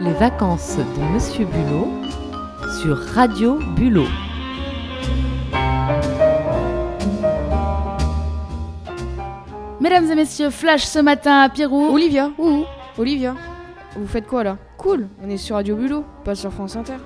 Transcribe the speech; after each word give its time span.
Les 0.00 0.12
vacances 0.12 0.76
de 0.76 1.12
Monsieur 1.14 1.44
Bulot 1.44 1.88
sur 2.80 2.96
Radio 2.96 3.58
Bulot. 3.76 4.06
Mesdames 9.80 10.10
et 10.10 10.14
messieurs, 10.14 10.50
flash 10.50 10.84
ce 10.84 10.98
matin 11.00 11.40
à 11.40 11.48
Pirou. 11.48 11.88
Olivia, 11.92 12.30
ouh, 12.38 12.64
Olivia, 12.96 13.34
vous 13.96 14.06
faites 14.06 14.26
quoi 14.26 14.44
là? 14.44 14.58
Cool, 14.76 15.08
on 15.24 15.28
est 15.28 15.36
sur 15.36 15.56
Radio 15.56 15.74
Bulot, 15.74 16.04
pas 16.24 16.34
sur 16.34 16.52
France 16.52 16.76
Inter. 16.76 16.98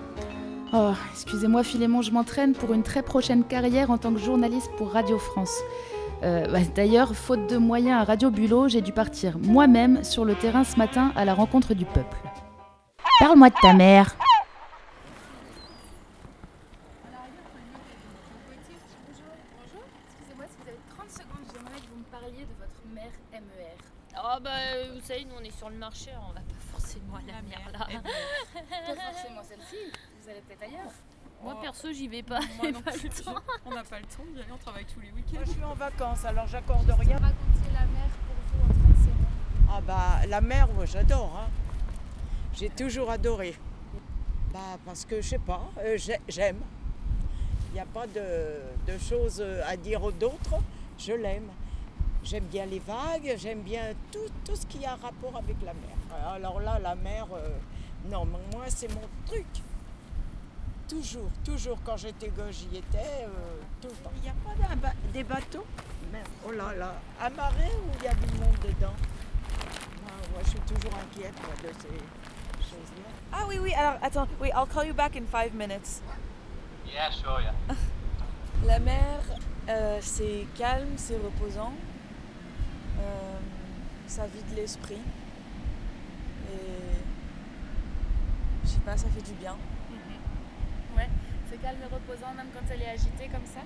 Oh, 0.74 0.92
excusez-moi 1.12 1.62
Philémon, 1.62 2.02
je 2.02 2.12
m'entraîne 2.12 2.52
pour 2.52 2.72
une 2.72 2.82
très 2.82 3.02
prochaine 3.02 3.44
carrière 3.44 3.90
en 3.90 3.98
tant 3.98 4.12
que 4.12 4.20
journaliste 4.20 4.70
pour 4.76 4.92
Radio 4.92 5.18
France. 5.18 5.54
Euh, 6.22 6.46
bah, 6.50 6.58
D'ailleurs, 6.74 7.14
faute 7.14 7.48
de 7.48 7.56
moyens 7.56 8.02
à 8.02 8.04
Radio 8.04 8.30
Bulot, 8.30 8.68
j'ai 8.68 8.80
dû 8.80 8.92
partir 8.92 9.38
moi-même 9.38 10.04
sur 10.04 10.24
le 10.24 10.34
terrain 10.34 10.64
ce 10.64 10.76
matin 10.76 11.12
à 11.16 11.24
la 11.24 11.34
rencontre 11.34 11.74
du 11.74 11.84
peuple. 11.84 12.16
Parle-moi 13.20 13.50
de 13.50 13.54
ta 13.60 13.72
mère. 13.72 14.14
Bonjour, 18.52 19.82
excusez-moi 20.04 20.44
si 20.48 20.56
vous 20.62 20.68
avez 20.68 20.78
30 20.96 21.10
secondes, 21.10 21.46
j'aimerais 21.52 21.80
que 21.80 21.88
vous 21.90 21.98
me 21.98 22.04
parliez 22.10 22.44
de 22.44 22.54
votre 22.58 22.82
mère 22.92 23.12
MER. 23.32 23.76
Oh 24.24 24.38
bah 24.42 24.50
vous 24.94 25.00
savez 25.00 25.24
nous 25.24 25.34
on 25.40 25.44
est 25.44 25.56
sur 25.56 25.70
le 25.70 25.76
marché 25.76 26.10
on 26.28 26.28
va 26.32 26.40
pas 26.40 26.60
forcément 26.72 27.16
à 27.16 27.20
la 27.26 27.42
mer 27.42 27.60
là. 27.72 27.86
Pas 28.54 29.12
forcément 29.12 29.42
celle-ci, 29.42 29.76
vous 30.20 30.28
allez 30.28 30.40
peut-être 30.42 30.62
ailleurs. 30.62 30.92
Moi 31.42 31.58
perso 31.60 31.92
j'y 31.92 32.08
vais 32.08 32.22
pas. 32.22 32.40
Moi 32.60 32.70
non 32.72 32.80
pas 32.82 32.92
plus, 32.92 33.04
le 33.08 33.24
temps. 33.24 33.34
On 33.66 33.70
n'a 33.74 33.82
pas 33.84 33.98
le 33.98 34.06
temps 34.06 34.22
d'y 34.32 34.40
aller, 34.40 34.52
on 34.52 34.58
travaille 34.58 34.84
tous 34.86 35.00
les 35.00 35.10
week-ends. 35.10 35.34
Moi, 35.34 35.44
je 35.46 35.50
suis 35.50 35.64
en 35.64 35.74
vacances, 35.74 36.24
alors 36.24 36.46
j'accorde 36.46 36.88
rien. 36.90 37.16
Racontiez 37.16 37.72
la 37.72 37.80
mer 37.86 38.08
pour 38.26 38.34
vous 38.46 38.64
en 38.64 38.68
30 38.68 38.96
secondes. 38.98 39.68
Ah 39.70 39.80
bah 39.80 40.26
la 40.28 40.40
mer, 40.40 40.68
moi 40.74 40.84
j'adore. 40.86 41.32
hein. 41.36 41.48
J'ai 42.54 42.70
toujours 42.70 43.10
adoré. 43.10 43.54
Bah 44.52 44.78
parce 44.84 45.04
que 45.04 45.20
je 45.22 45.28
sais 45.28 45.38
pas, 45.38 45.70
euh, 45.78 45.96
j'ai- 45.96 46.20
j'aime. 46.28 46.58
Il 47.70 47.74
n'y 47.74 47.80
a 47.80 47.86
pas 47.86 48.06
de, 48.06 48.60
de 48.92 48.98
choses 48.98 49.42
à 49.66 49.76
dire 49.76 50.00
d'autres. 50.12 50.56
Je 50.98 51.12
l'aime. 51.12 51.48
J'aime 52.22 52.44
bien 52.44 52.66
les 52.66 52.78
vagues, 52.78 53.34
j'aime 53.38 53.62
bien 53.62 53.94
tout, 54.12 54.28
tout 54.44 54.54
ce 54.54 54.66
qui 54.66 54.84
a 54.84 54.94
rapport 54.94 55.36
avec 55.36 55.56
la 55.64 55.72
mer. 55.72 55.96
Alors 56.34 56.60
là, 56.60 56.78
la 56.78 56.94
mer, 56.94 57.26
euh, 57.34 57.48
non, 58.10 58.24
moi 58.26 58.64
c'est 58.68 58.92
mon 58.94 59.08
truc. 59.26 59.46
Toujours, 60.88 61.30
toujours 61.44 61.78
quand 61.84 61.96
j'étais 61.96 62.28
gosse, 62.28 62.66
j'y 62.70 62.76
étais, 62.76 63.24
euh, 63.24 63.28
tout 63.80 63.88
le 63.88 63.94
temps. 63.94 64.12
Il 64.16 64.22
n'y 64.22 64.28
a 64.28 64.34
pas 64.44 64.76
ba- 64.76 64.92
des 65.12 65.24
bateaux? 65.24 65.64
Merde, 66.12 66.26
Oh 66.46 66.50
là 66.52 66.74
là, 66.76 66.94
amarrés 67.20 67.72
ou 67.86 67.90
il 67.98 68.04
y 68.04 68.08
a 68.08 68.14
du 68.14 68.26
monde 68.38 68.54
dedans? 68.62 68.92
Moi, 70.02 70.12
moi, 70.32 70.42
je 70.44 70.50
suis 70.50 70.60
toujours 70.60 70.92
inquiète 70.94 71.32
moi, 71.42 71.54
de 71.62 71.74
ces. 71.80 71.88
Ah 73.32 73.44
oui, 73.48 73.58
oui, 73.60 73.72
alors 73.74 73.94
attends, 74.02 74.28
oui, 74.40 74.48
I'll 74.54 74.66
call 74.66 74.86
you 74.86 74.94
back 74.94 75.16
in 75.16 75.24
five 75.26 75.54
minutes. 75.54 76.02
Yeah, 76.86 77.10
sure, 77.10 77.40
yeah. 77.40 77.54
La 78.66 78.78
mer, 78.78 79.22
euh, 79.68 79.98
c'est 80.00 80.46
calme, 80.56 80.90
c'est 80.96 81.16
reposant. 81.16 81.72
Euh, 83.00 83.38
ça 84.06 84.26
vide 84.26 84.54
l'esprit. 84.54 85.00
Et 86.52 86.58
je 88.64 88.68
sais 88.68 88.80
pas, 88.80 88.96
ça 88.96 89.08
fait 89.08 89.22
du 89.22 89.32
bien. 89.32 89.56
Ouais, 90.96 91.08
c'est 91.50 91.60
calme 91.60 91.78
et 91.80 91.92
reposant 91.92 92.34
même 92.36 92.48
quand 92.52 92.64
elle 92.70 92.82
est 92.82 92.90
agitée 92.90 93.28
comme 93.32 93.46
ça? 93.46 93.60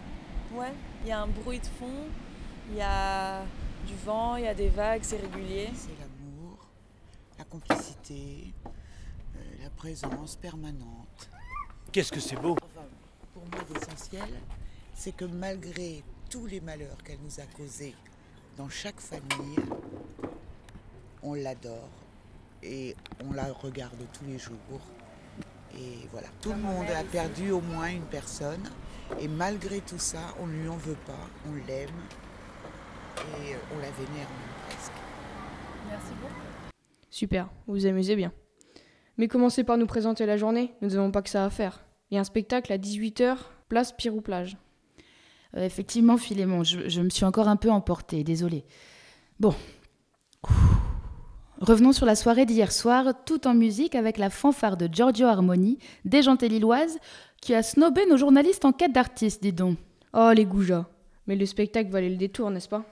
Ouais, 0.53 0.73
il 1.03 1.08
y 1.08 1.12
a 1.12 1.20
un 1.20 1.27
bruit 1.27 1.58
de 1.58 1.67
fond, 1.67 2.06
il 2.70 2.77
y 2.77 2.83
a 2.83 3.41
du 3.86 3.95
vent, 4.05 4.36
il 4.36 4.45
y 4.45 4.48
a 4.48 4.55
des 4.55 4.69
vagues, 4.69 5.03
c'est 5.03 5.20
régulier. 5.20 5.70
C'est 5.75 5.98
l'amour, 5.98 6.56
la 7.36 7.45
complicité, 7.45 8.53
la 9.62 9.70
présence 9.70 10.37
permanente. 10.37 11.31
Qu'est-ce 11.92 12.12
que 12.12 12.20
c'est 12.20 12.37
beau 12.37 12.56
Enfin, 12.62 12.87
pour 13.34 13.42
moi, 13.51 13.61
l'essentiel, 13.73 14.29
c'est 14.95 15.14
que 15.14 15.24
malgré 15.24 16.02
tous 16.30 16.47
les 16.47 16.61
malheurs 16.61 17.02
qu'elle 17.05 17.20
nous 17.23 17.41
a 17.41 17.47
causés 17.57 17.95
dans 18.57 18.69
chaque 18.69 19.01
famille, 19.01 19.57
on 21.23 21.35
l'adore 21.35 21.89
et 22.63 22.97
on 23.24 23.33
la 23.33 23.52
regarde 23.52 23.98
tous 24.13 24.24
les 24.24 24.39
jours. 24.39 24.80
Et 25.79 26.08
voilà, 26.11 26.29
tout 26.41 26.51
le 26.51 26.58
monde 26.58 26.86
a 26.91 27.05
perdu 27.05 27.51
au 27.51 27.61
moins 27.61 27.89
une 27.89 28.07
personne 28.07 28.63
et 29.20 29.29
malgré 29.29 29.80
tout 29.80 29.98
ça, 29.98 30.35
on 30.41 30.47
ne 30.47 30.63
lui 30.63 30.68
en 30.68 30.77
veut 30.77 30.97
pas, 31.07 31.29
on 31.47 31.55
l'aime 31.67 31.91
et 33.18 33.55
euh, 33.55 33.58
on 33.74 33.79
la 33.79 33.91
vénère 33.91 34.29
même 34.29 34.68
presque. 34.68 34.92
Merci 35.89 36.13
beaucoup. 36.20 36.35
Super, 37.11 37.48
vous 37.67 37.74
vous 37.74 37.86
amusez 37.86 38.17
bien. 38.17 38.33
Mais 39.19 39.29
commencez 39.29 39.65
par 39.65 39.79
nous 39.79 39.87
présenter 39.87 40.27
la 40.27 40.37
journée, 40.37 40.73
nous 40.83 40.91
n'avons 40.91 41.11
pas 41.11 41.23
que 41.23 41.31
ça 41.31 41.45
à 41.45 41.51
faire. 41.51 41.85
Il 42.11 42.15
y 42.15 42.19
a 42.19 42.21
un 42.21 42.25
spectacle 42.25 42.73
à 42.73 42.79
18h, 42.79 43.37
place 43.69 43.93
Pirou 43.93 44.21
Plage. 44.21 44.57
Euh, 45.57 45.65
effectivement, 45.65 46.17
Philémon, 46.17 46.65
je, 46.65 46.89
je 46.89 47.01
me 47.01 47.11
suis 47.11 47.25
encore 47.25 47.49
un 47.49 47.57
peu 47.57 47.71
emportée, 47.71 48.25
désolée. 48.25 48.65
Bon. 49.41 49.55
Revenons 51.61 51.93
sur 51.93 52.05
la 52.05 52.17
soirée 52.17 52.45
d'hier 52.45 52.71
soir, 52.71 53.25
tout 53.25 53.47
en 53.47 53.55
musique 53.55 53.95
avec 53.95 54.19
la 54.19 54.29
fanfare 54.29 54.77
de 54.77 54.89
Giorgio 54.93 55.27
Armoni, 55.27 55.79
déjantée 56.05 56.48
lilloise, 56.48 56.98
qui 57.41 57.55
a 57.55 57.63
snobé 57.63 58.05
nos 58.07 58.19
journalistes 58.19 58.67
en 58.67 58.73
quête 58.73 58.93
d'artistes, 58.93 59.43
dis 59.43 59.53
donc. 59.53 59.79
Oh 60.13 60.33
les 60.35 60.45
goujats. 60.45 60.87
Mais 61.27 61.37
le 61.37 61.47
spectacle 61.47 61.91
valait 61.91 62.11
le 62.11 62.17
détour, 62.17 62.51
n'est-ce 62.51 62.69
pas? 62.69 62.85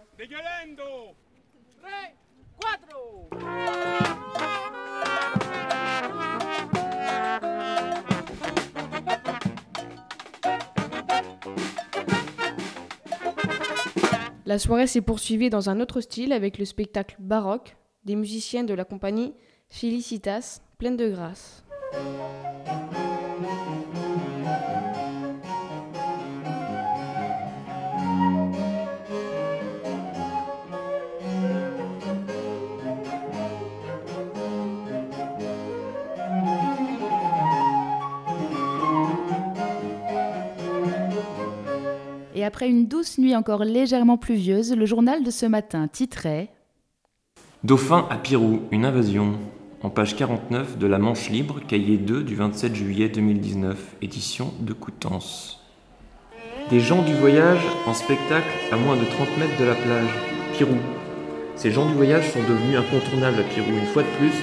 La 14.46 14.58
soirée 14.58 14.86
s'est 14.86 15.00
poursuivie 15.00 15.48
dans 15.48 15.70
un 15.70 15.80
autre 15.80 16.02
style 16.02 16.32
avec 16.32 16.58
le 16.58 16.66
spectacle 16.66 17.16
baroque 17.18 17.76
des 18.04 18.14
musiciens 18.14 18.64
de 18.64 18.74
la 18.74 18.84
compagnie 18.84 19.32
Felicitas, 19.70 20.60
pleine 20.76 20.98
de 20.98 21.08
grâce. 21.08 21.64
Et 42.44 42.46
après 42.46 42.68
une 42.68 42.88
douce 42.88 43.16
nuit 43.16 43.34
encore 43.34 43.64
légèrement 43.64 44.18
pluvieuse, 44.18 44.76
le 44.76 44.84
journal 44.84 45.24
de 45.24 45.30
ce 45.30 45.46
matin 45.46 45.88
titrait 45.88 46.50
Dauphin 47.62 48.06
à 48.10 48.18
Pirou, 48.18 48.60
une 48.70 48.84
invasion. 48.84 49.38
En 49.82 49.88
page 49.88 50.14
49 50.14 50.76
de 50.76 50.86
la 50.86 50.98
Manche 50.98 51.30
Libre, 51.30 51.60
cahier 51.66 51.96
2 51.96 52.22
du 52.22 52.34
27 52.34 52.74
juillet 52.74 53.08
2019, 53.08 53.96
édition 54.02 54.52
de 54.60 54.74
Coutances. 54.74 55.64
Des 56.68 56.80
gens 56.80 57.00
du 57.00 57.14
voyage 57.14 57.64
en 57.86 57.94
spectacle 57.94 58.52
à 58.70 58.76
moins 58.76 58.96
de 58.96 59.06
30 59.06 59.38
mètres 59.38 59.58
de 59.58 59.64
la 59.64 59.74
plage. 59.76 60.10
Pirou. 60.58 60.76
Ces 61.56 61.70
gens 61.70 61.86
du 61.86 61.94
voyage 61.94 62.30
sont 62.30 62.42
devenus 62.42 62.76
incontournables 62.76 63.40
à 63.40 63.54
Pirou. 63.54 63.70
Une 63.70 63.86
fois 63.86 64.02
de 64.02 64.18
plus, 64.18 64.34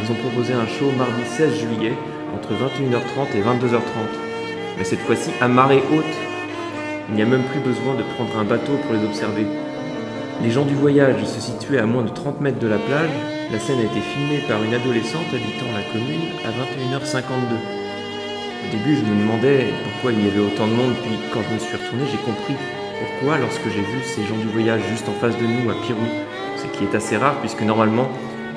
ils 0.00 0.12
ont 0.12 0.28
proposé 0.28 0.52
un 0.52 0.68
show 0.68 0.92
mardi 0.96 1.24
16 1.24 1.58
juillet 1.58 1.94
entre 2.32 2.50
21h30 2.50 3.36
et 3.36 3.42
22h30. 3.42 3.80
Mais 4.78 4.84
cette 4.84 5.00
fois-ci 5.00 5.32
à 5.40 5.48
marée 5.48 5.82
haute. 5.92 6.27
Il 7.08 7.14
n'y 7.14 7.22
a 7.22 7.26
même 7.26 7.44
plus 7.44 7.60
besoin 7.60 7.94
de 7.94 8.02
prendre 8.02 8.36
un 8.38 8.44
bateau 8.44 8.76
pour 8.84 8.92
les 8.92 9.02
observer. 9.02 9.46
Les 10.42 10.50
gens 10.50 10.66
du 10.66 10.74
voyage 10.74 11.24
se 11.24 11.40
situaient 11.40 11.78
à 11.78 11.86
moins 11.86 12.02
de 12.02 12.10
30 12.10 12.42
mètres 12.42 12.58
de 12.58 12.68
la 12.68 12.76
plage. 12.76 13.10
La 13.50 13.58
scène 13.58 13.78
a 13.78 13.84
été 13.84 14.00
filmée 14.00 14.42
par 14.46 14.62
une 14.62 14.74
adolescente 14.74 15.24
habitant 15.32 15.72
la 15.72 15.82
commune 15.90 16.36
à 16.44 16.50
21h52. 16.52 17.78
Au 18.68 18.70
début, 18.70 18.96
je 18.96 19.02
me 19.02 19.18
demandais 19.20 19.72
pourquoi 19.84 20.12
il 20.12 20.22
y 20.22 20.28
avait 20.28 20.40
autant 20.40 20.66
de 20.66 20.74
monde, 20.74 20.92
puis 21.02 21.16
quand 21.32 21.40
je 21.48 21.54
me 21.54 21.58
suis 21.58 21.76
retourné, 21.76 22.04
j'ai 22.12 22.18
compris 22.18 22.54
pourquoi 23.00 23.38
lorsque 23.38 23.64
j'ai 23.64 23.80
vu 23.80 24.02
ces 24.04 24.24
gens 24.24 24.36
du 24.36 24.48
voyage 24.48 24.82
juste 24.90 25.08
en 25.08 25.12
face 25.12 25.36
de 25.38 25.46
nous 25.46 25.70
à 25.70 25.74
Pirou, 25.86 26.04
ce 26.56 26.66
qui 26.76 26.84
est 26.84 26.94
assez 26.94 27.16
rare 27.16 27.40
puisque 27.40 27.62
normalement, 27.62 28.08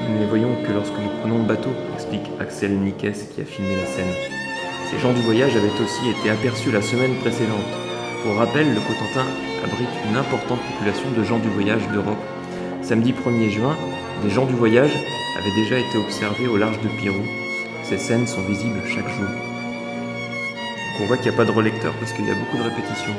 nous 0.01 0.15
ne 0.15 0.19
les 0.19 0.25
voyons 0.25 0.55
que 0.67 0.73
lorsque 0.73 0.99
nous 0.99 1.11
prenons 1.21 1.37
le 1.37 1.45
bateau, 1.45 1.69
explique 1.95 2.29
Axel 2.39 2.71
Niques 2.77 2.97
qui 2.97 3.41
a 3.41 3.45
filmé 3.45 3.77
la 3.77 3.85
scène. 3.85 4.13
Ces 4.89 4.99
gens 4.99 5.13
du 5.13 5.21
voyage 5.21 5.55
avaient 5.55 5.81
aussi 5.81 6.09
été 6.09 6.29
aperçus 6.29 6.71
la 6.71 6.81
semaine 6.81 7.15
précédente. 7.21 7.90
Pour 8.23 8.35
rappel, 8.35 8.67
le 8.75 8.79
Cotentin 8.81 9.25
abrite 9.63 9.89
une 10.07 10.15
importante 10.15 10.59
population 10.61 11.09
de 11.17 11.23
gens 11.23 11.39
du 11.39 11.49
voyage 11.49 11.87
d'Europe. 11.87 12.21
Samedi 12.83 13.13
1er 13.13 13.49
juin, 13.49 13.75
des 14.23 14.29
gens 14.29 14.45
du 14.45 14.53
voyage 14.53 14.91
avaient 15.39 15.55
déjà 15.55 15.79
été 15.79 15.97
observés 15.97 16.47
au 16.47 16.55
large 16.55 16.79
de 16.81 16.87
Pirou. 16.87 17.23
Ces 17.81 17.97
scènes 17.97 18.27
sont 18.27 18.41
visibles 18.41 18.79
chaque 18.85 19.09
jour. 19.09 19.25
Donc 19.25 21.01
on 21.01 21.05
voit 21.05 21.17
qu'il 21.17 21.31
n'y 21.31 21.35
a 21.35 21.37
pas 21.37 21.45
de 21.45 21.51
relecteur 21.51 21.93
parce 21.93 22.13
qu'il 22.13 22.27
y 22.27 22.29
a 22.29 22.35
beaucoup 22.35 22.57
de 22.57 22.63
répétitions. 22.63 23.15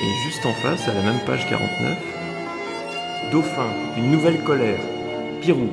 Et 0.00 0.28
juste 0.28 0.46
en 0.46 0.52
face, 0.52 0.86
à 0.88 0.94
la 0.94 1.02
même 1.02 1.18
page 1.26 1.48
49, 1.48 1.98
Dauphin, 3.32 3.70
une 3.96 4.12
nouvelle 4.12 4.40
colère. 4.44 4.78
Pirou, 5.40 5.68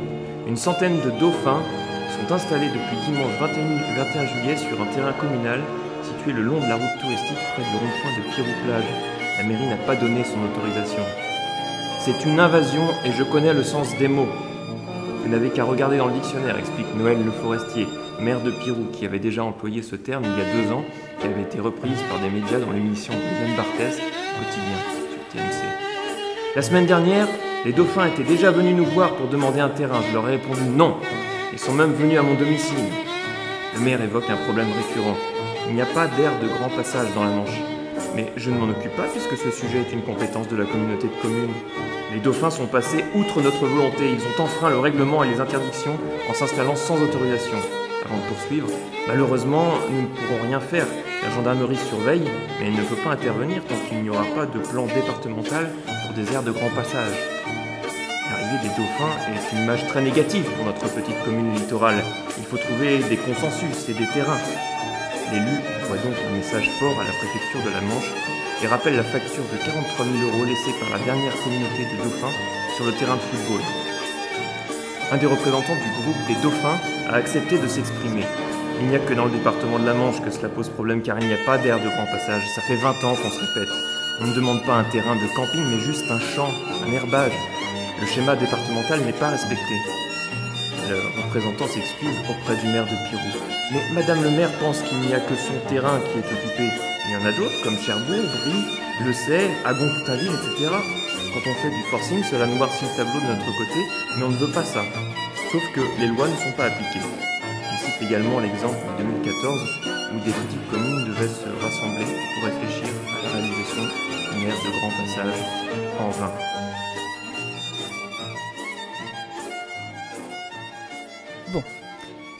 Une 0.47 0.57
centaine 0.57 0.99
de 1.01 1.11
dauphins 1.19 1.61
sont 2.09 2.33
installés 2.33 2.69
depuis 2.69 2.97
dimanche 3.05 3.33
21, 3.39 4.05
21 4.05 4.25
juillet 4.25 4.57
sur 4.57 4.81
un 4.81 4.87
terrain 4.87 5.13
communal 5.13 5.61
le 6.27 6.41
long 6.41 6.59
de 6.59 6.67
la 6.67 6.75
route 6.75 6.99
touristique 7.01 7.37
près 7.53 7.63
du 7.63 7.77
rond-point 7.77 8.11
de 8.17 8.35
Pirou-Plage. 8.35 8.83
La 9.37 9.43
mairie 9.43 9.67
n'a 9.67 9.77
pas 9.77 9.95
donné 9.95 10.23
son 10.23 10.43
autorisation. 10.43 11.03
C'est 11.99 12.25
une 12.25 12.39
invasion 12.39 12.83
et 13.05 13.11
je 13.11 13.23
connais 13.23 13.53
le 13.53 13.63
sens 13.63 13.95
des 13.97 14.07
mots. 14.07 14.27
Vous 15.23 15.29
n'avez 15.29 15.49
qu'à 15.49 15.63
regarder 15.63 15.97
dans 15.97 16.07
le 16.07 16.13
dictionnaire, 16.13 16.57
explique 16.57 16.93
Noël 16.95 17.17
Le 17.23 17.31
Forestier, 17.31 17.87
maire 18.19 18.41
de 18.41 18.51
Pirou, 18.51 18.87
qui 18.91 19.05
avait 19.05 19.19
déjà 19.19 19.43
employé 19.43 19.81
ce 19.81 19.95
terme 19.95 20.23
il 20.25 20.31
y 20.31 20.45
a 20.45 20.63
deux 20.63 20.71
ans 20.71 20.83
et 21.23 21.27
avait 21.27 21.43
été 21.43 21.59
reprise 21.59 22.01
par 22.09 22.19
des 22.19 22.29
médias 22.29 22.59
dans 22.59 22.71
l'émission 22.71 23.13
Yann 23.13 23.55
Barthès, 23.55 23.97
quotidien, 23.97 24.79
sur 25.11 25.39
TMC. 25.39 25.65
La 26.55 26.61
semaine 26.61 26.85
dernière, 26.85 27.27
les 27.65 27.73
dauphins 27.73 28.07
étaient 28.07 28.23
déjà 28.23 28.51
venus 28.51 28.75
nous 28.75 28.85
voir 28.85 29.15
pour 29.15 29.27
demander 29.27 29.59
un 29.59 29.69
terrain. 29.69 30.01
Je 30.07 30.13
leur 30.13 30.27
ai 30.27 30.31
répondu 30.31 30.61
non. 30.63 30.97
Ils 31.53 31.59
sont 31.59 31.73
même 31.73 31.93
venus 31.93 32.19
à 32.19 32.23
mon 32.23 32.35
domicile. 32.35 32.77
Le 33.75 33.81
maire 33.81 34.01
évoque 34.01 34.29
un 34.29 34.37
problème 34.37 34.67
récurrent. 34.67 35.17
Il 35.69 35.75
n'y 35.75 35.81
a 35.81 35.85
pas 35.85 36.07
d'aire 36.07 36.39
de 36.41 36.47
grand 36.47 36.69
passage 36.69 37.13
dans 37.13 37.23
la 37.23 37.29
Manche. 37.29 37.61
Mais 38.15 38.25
je 38.35 38.49
ne 38.49 38.57
m'en 38.57 38.69
occupe 38.69 38.95
pas 38.95 39.03
puisque 39.03 39.37
ce 39.37 39.51
sujet 39.51 39.81
est 39.81 39.93
une 39.93 40.01
compétence 40.01 40.47
de 40.47 40.55
la 40.55 40.65
communauté 40.65 41.07
de 41.07 41.21
communes. 41.21 41.53
Les 42.11 42.19
dauphins 42.19 42.49
sont 42.49 42.65
passés 42.65 43.05
outre 43.13 43.39
notre 43.39 43.67
volonté. 43.67 44.09
Ils 44.09 44.19
ont 44.19 44.43
enfreint 44.43 44.71
le 44.71 44.79
règlement 44.79 45.23
et 45.23 45.29
les 45.29 45.39
interdictions 45.39 45.95
en 46.27 46.33
s'installant 46.33 46.75
sans 46.75 46.99
autorisation. 46.99 47.57
Avant 48.03 48.17
de 48.17 48.21
poursuivre, 48.23 48.67
malheureusement, 49.07 49.73
nous 49.91 50.01
ne 50.01 50.07
pourrons 50.07 50.41
rien 50.47 50.59
faire. 50.59 50.87
La 51.21 51.29
gendarmerie 51.29 51.77
surveille, 51.77 52.27
mais 52.59 52.67
elle 52.67 52.73
ne 52.73 52.81
peut 52.81 53.03
pas 53.03 53.11
intervenir 53.11 53.63
tant 53.65 53.75
qu'il 53.87 54.01
n'y 54.01 54.09
aura 54.09 54.25
pas 54.35 54.47
de 54.47 54.57
plan 54.57 54.87
départemental 54.87 55.69
pour 55.85 56.15
des 56.15 56.33
aires 56.33 56.43
de 56.43 56.51
grand 56.51 56.69
passage. 56.69 57.13
L'arrivée 58.31 58.63
des 58.63 58.69
dauphins 58.69 59.15
est 59.35 59.55
une 59.55 59.63
image 59.65 59.85
très 59.87 60.01
négative 60.01 60.49
pour 60.55 60.65
notre 60.65 60.87
petite 60.87 61.23
commune 61.23 61.53
littorale. 61.53 62.01
Il 62.39 62.45
faut 62.45 62.57
trouver 62.57 62.99
des 63.07 63.17
consensus 63.17 63.87
et 63.89 63.93
des 63.93 64.07
terrains. 64.07 64.39
L'élu 65.31 65.61
envoie 65.83 65.97
donc 65.97 66.15
un 66.27 66.35
message 66.35 66.69
fort 66.79 66.99
à 66.99 67.03
la 67.03 67.11
préfecture 67.11 67.61
de 67.61 67.69
la 67.69 67.81
Manche 67.81 68.09
et 68.63 68.67
rappelle 68.67 68.95
la 68.95 69.03
facture 69.03 69.43
de 69.45 69.57
43 69.63 70.05
000 70.05 70.25
euros 70.25 70.43
laissée 70.43 70.73
par 70.79 70.89
la 70.89 70.97
dernière 71.05 71.37
communauté 71.43 71.85
de 71.85 72.01
dauphins 72.01 72.33
sur 72.75 72.85
le 72.85 72.93
terrain 72.93 73.15
de 73.15 73.21
football. 73.21 73.61
Un 75.11 75.17
des 75.17 75.27
représentants 75.27 75.77
du 75.77 75.89
groupe 76.01 76.27
des 76.27 76.35
dauphins 76.41 76.79
a 77.09 77.15
accepté 77.15 77.59
de 77.59 77.67
s'exprimer. 77.67 78.25
Il 78.81 78.87
n'y 78.87 78.95
a 78.95 78.99
que 78.99 79.13
dans 79.13 79.25
le 79.25 79.31
département 79.31 79.77
de 79.77 79.85
la 79.85 79.93
Manche 79.93 80.19
que 80.21 80.31
cela 80.31 80.49
pose 80.49 80.69
problème 80.69 81.03
car 81.03 81.19
il 81.19 81.27
n'y 81.27 81.33
a 81.33 81.45
pas 81.45 81.59
d'air 81.59 81.77
de 81.77 81.89
grand 81.89 82.05
passage. 82.07 82.41
Ça 82.55 82.61
fait 82.61 82.77
20 82.77 82.89
ans 83.03 83.13
qu'on 83.13 83.29
se 83.29 83.39
répète. 83.39 83.73
On 84.21 84.27
ne 84.27 84.33
demande 84.33 84.65
pas 84.65 84.73
un 84.73 84.83
terrain 84.85 85.15
de 85.15 85.27
camping 85.35 85.61
mais 85.69 85.79
juste 85.79 86.09
un 86.09 86.19
champ, 86.19 86.49
un 86.87 86.91
herbage. 86.91 87.37
Le 88.01 88.07
schéma 88.07 88.35
départemental 88.35 89.01
n'est 89.01 89.13
pas 89.13 89.29
respecté. 89.29 89.75
Le 90.89 90.97
représentant 91.21 91.67
s'excuse 91.67 92.17
auprès 92.27 92.55
du 92.57 92.65
maire 92.65 92.85
de 92.85 92.97
Pirou. 93.05 93.29
Mais 93.71 93.83
Madame 93.93 94.23
le 94.23 94.31
maire 94.31 94.51
pense 94.57 94.81
qu'il 94.81 94.97
n'y 94.97 95.13
a 95.13 95.19
que 95.19 95.35
son 95.35 95.53
terrain 95.69 95.99
qui 96.01 96.17
est 96.17 96.25
occupé. 96.25 96.65
Il 97.05 97.13
y 97.13 97.15
en 97.15 97.25
a 97.25 97.31
d'autres 97.31 97.61
comme 97.63 97.77
Cherbourg, 97.77 98.25
Brie, 98.41 98.65
Le 99.05 99.13
Say, 99.13 99.51
Agon-Coutainville, 99.65 100.33
etc. 100.33 100.73
Quand 101.31 101.45
on 101.45 101.53
fait 101.61 101.69
du 101.69 101.83
forcing, 101.91 102.23
cela 102.23 102.47
noircit 102.47 102.85
le 102.85 102.97
tableau 102.97 103.21
de 103.21 103.27
notre 103.27 103.45
côté, 103.45 103.79
mais 104.17 104.23
on 104.23 104.29
ne 104.29 104.37
veut 104.37 104.51
pas 104.51 104.65
ça. 104.65 104.81
Sauf 105.51 105.61
que 105.75 105.81
les 105.99 106.07
lois 106.07 106.27
ne 106.27 106.35
sont 106.37 106.57
pas 106.57 106.65
appliquées. 106.65 107.05
Il 107.05 107.77
cite 107.77 108.01
également 108.09 108.39
l'exemple 108.39 108.81
de 108.97 109.03
2014 109.03 109.61
où 109.85 110.25
des 110.25 110.33
petites 110.33 110.71
communes 110.71 111.05
devaient 111.05 111.29
se 111.29 111.49
rassembler 111.61 112.09
pour 112.33 112.49
réfléchir 112.49 112.89
à 113.13 113.21
la 113.21 113.29
réalisation 113.29 113.85
d'une 114.33 114.49
aire 114.49 114.57
de 114.57 114.71
grand 114.73 114.93
passage 115.05 115.37
en 115.99 116.09
vain. 116.09 116.68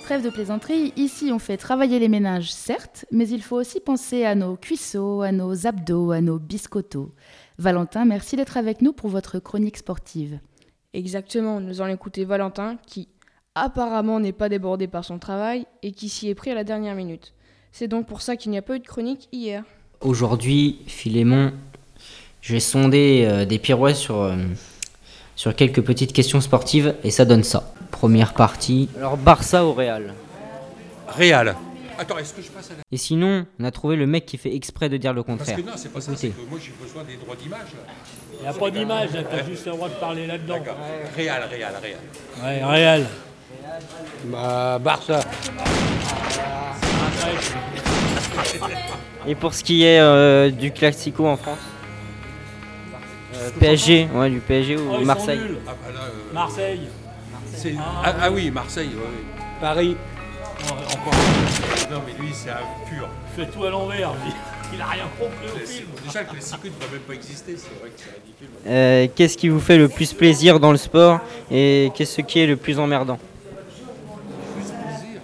Trêve 0.10 0.24
de 0.24 0.32
plaisanterie, 0.32 0.92
ici 0.96 1.30
on 1.32 1.38
fait 1.38 1.56
travailler 1.56 2.00
les 2.00 2.08
ménages, 2.08 2.52
certes, 2.52 3.06
mais 3.12 3.30
il 3.30 3.44
faut 3.44 3.58
aussi 3.58 3.80
penser 3.80 4.26
à 4.26 4.34
nos 4.34 4.56
cuisseaux, 4.56 5.22
à 5.22 5.32
nos 5.32 5.68
abdos, 5.68 6.10
à 6.10 6.20
nos 6.20 6.40
biscottos. 6.40 7.14
Valentin, 7.60 8.06
merci 8.06 8.36
d'être 8.36 8.58
avec 8.58 8.82
nous 8.82 8.92
pour 8.92 9.12
votre 9.12 9.38
chronique 9.38 9.78
sportive. 9.78 10.40
Exactement, 10.96 11.60
nous 11.60 11.80
allons 11.80 11.94
écouter 11.94 12.26
Valentin 12.26 12.78
qui 12.88 13.08
apparemment 13.54 14.20
n'est 14.20 14.32
pas 14.32 14.50
débordé 14.50 14.88
par 14.88 15.06
son 15.06 15.20
travail 15.20 15.68
et 15.84 15.92
qui 15.92 16.10
s'y 16.10 16.28
est 16.28 16.34
pris 16.34 16.50
à 16.50 16.56
la 16.56 16.64
dernière 16.64 16.96
minute. 16.96 17.36
C'est 17.72 17.88
donc 17.88 18.08
pour 18.08 18.24
ça 18.24 18.36
qu'il 18.36 18.50
n'y 18.50 18.58
a 18.58 18.64
pas 18.64 18.78
eu 18.78 18.80
de 18.80 18.88
chronique 18.88 19.30
hier. 19.32 19.64
Aujourd'hui, 20.02 20.80
Philémon, 20.88 21.54
je 22.42 22.54
vais 22.54 22.60
sonder 22.60 23.26
euh, 23.28 23.46
des 23.46 23.60
pirouettes 23.60 23.98
sur, 23.98 24.24
euh, 24.24 24.38
sur 25.40 25.56
quelques 25.56 25.82
petites 25.82 26.12
questions 26.12 26.42
sportives 26.42 26.96
et 27.06 27.12
ça 27.12 27.24
donne 27.24 27.46
ça. 27.46 27.72
Première 27.92 28.34
partie. 28.34 28.90
Alors 28.98 29.16
Barça 29.16 29.64
au 29.64 29.72
Real? 29.72 30.14
Real. 31.08 31.56
Attends, 31.98 32.18
est-ce 32.18 32.34
que 32.34 32.42
je 32.42 32.50
passe 32.50 32.72
à 32.72 32.74
la... 32.74 32.82
Et 32.92 32.98
sinon, 32.98 33.46
on 33.58 33.64
a 33.64 33.72
trouvé 33.72 33.96
le 33.96 34.06
mec 34.06 34.26
qui 34.26 34.38
fait 34.38 34.54
exprès 34.54 34.90
de 34.90 34.98
dire 34.98 35.14
le 35.14 35.24
Parce 35.24 35.38
contraire. 35.40 35.56
que 35.56 35.62
non, 35.62 35.72
c'est 35.78 35.94
pas 35.94 36.02
ça, 36.02 36.12
c'est 36.14 36.28
que 36.32 36.42
moi 36.50 36.60
j'ai 36.62 36.74
besoin 36.86 37.06
des 37.06 37.16
droits 37.16 37.38
d'image. 37.38 37.70
Il 38.38 38.42
n'y 38.42 38.48
a 38.50 38.54
pas 38.54 38.70
d'image, 38.70 39.14
là, 39.14 39.24
t'as 39.24 39.46
juste 39.46 39.66
le 39.66 39.72
droit 39.72 39.88
de 39.88 39.94
parler 39.94 40.28
là-dedans. 40.28 40.56
D'accord. 40.56 40.78
Real, 41.16 41.44
Real, 41.50 41.74
Real. 41.82 42.44
Ouais, 42.44 42.64
Real. 42.66 43.06
Bah, 44.26 44.78
Barça. 44.80 45.22
Et 49.26 49.36
pour 49.36 49.54
ce 49.54 49.64
qui 49.64 49.86
est 49.86 50.02
euh, 50.02 50.52
du 50.52 50.74
Classico 50.74 51.26
en 51.26 51.38
France? 51.38 51.60
PSG, 53.51 54.07
ouais, 54.13 54.30
du 54.30 54.40
PSG 54.40 54.78
ou 54.78 54.90
Oh, 54.92 55.00
sont 55.00 55.06
Marseille. 55.06 55.40
Ah, 55.68 55.72
bah 55.84 55.92
là, 55.94 56.00
euh, 56.06 56.34
Marseille. 56.34 56.81
c'est- 57.56 57.75
ah, 57.80 58.16
ah 58.22 58.31
oui, 58.31 58.50
Marseille, 58.51 58.90
ouais. 58.90 59.36
Paris. 59.62 59.96
Non, 60.68 60.74
encore. 60.75 61.13
Non, 61.92 62.01
mais 62.06 62.13
lui, 62.24 62.34
c'est 62.34 62.50
un 62.50 62.57
pur. 62.90 63.07
Il 63.38 63.46
fait 63.46 63.51
tout 63.51 63.63
à 63.63 63.69
l'envers, 63.69 64.12
lui. 64.13 64.31
Il 64.74 64.80
a 64.81 64.86
rien 64.86 65.04
compris 65.19 65.48
au 65.63 65.66
film. 65.66 65.88
Déjà, 66.06 66.22
le 66.22 66.28
classico 66.28 66.60
ne 66.68 66.69
devrait 66.69 66.92
même 66.92 67.00
pas 67.01 67.13
exister, 67.16 67.56
c'est 67.57 67.69
vrai 67.80 67.90
que 67.90 67.96
c'est 67.98 68.12
ridicule. 68.12 68.48
Euh, 68.68 69.07
Qu'est-ce 69.16 69.36
qui 69.38 69.50
vous 69.50 69.60
fait 69.60 69.78
le 69.80 69.90
plus 69.90 70.13
plaisir 70.13 70.60
dans 70.60 70.72
le 70.72 70.78
sport 70.78 71.19
et 71.50 71.92
qu'est-ce 71.95 72.22
qui 72.22 72.40
est 72.40 72.45
le 72.45 72.56
plus 72.56 72.78
emmerdant? 72.78 73.18
Plus 74.56 74.63
plaisir. 74.66 75.22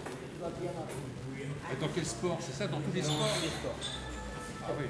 Dans 1.80 1.88
quel 1.94 2.06
sport? 2.06 2.38
C'est 2.39 2.57
ça, 2.57 2.68
dans 2.68 2.78
tous 2.78 2.95
les 2.95 3.04
sports 3.04 3.28
Ah 4.68 4.71
oui. 4.80 4.86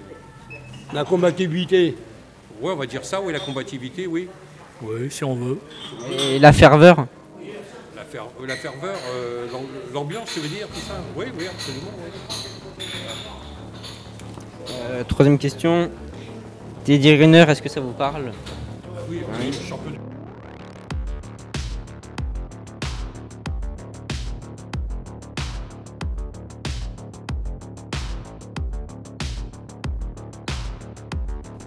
La 0.94 1.04
combativité. 1.04 1.98
Ouais, 2.62 2.72
on 2.72 2.76
va 2.76 2.86
dire 2.86 3.04
ça, 3.06 3.22
oui, 3.22 3.34
la 3.34 3.40
combativité, 3.40 4.08
oui. 4.08 4.28
Oui, 4.82 5.10
si 5.10 5.24
on 5.24 5.36
veut. 5.36 5.60
Et 6.20 6.40
la 6.40 6.52
ferveur 6.54 7.06
La, 7.96 8.04
fer- 8.04 8.26
euh, 8.42 8.48
la 8.48 8.56
ferveur, 8.56 8.96
euh, 9.14 9.46
l'am- 9.52 9.62
l'ambiance, 9.94 10.32
tu 10.34 10.40
veux 10.40 10.48
dire, 10.50 10.68
tout 10.68 10.80
ça? 10.82 10.96
Oui, 11.16 11.26
oui, 11.38 11.46
absolument. 11.48 11.92
oui. 11.98 12.86
Euh, 14.90 15.04
Troisième 15.04 15.38
question. 15.38 15.90
Teddy 16.84 17.14
Riner, 17.16 17.46
est-ce 17.50 17.62
que 17.62 17.70
ça 17.70 17.80
vous 17.82 17.92
parle? 17.94 18.32
Oui, 19.10 19.22
Oui. 19.40 19.52
champion 19.68 19.92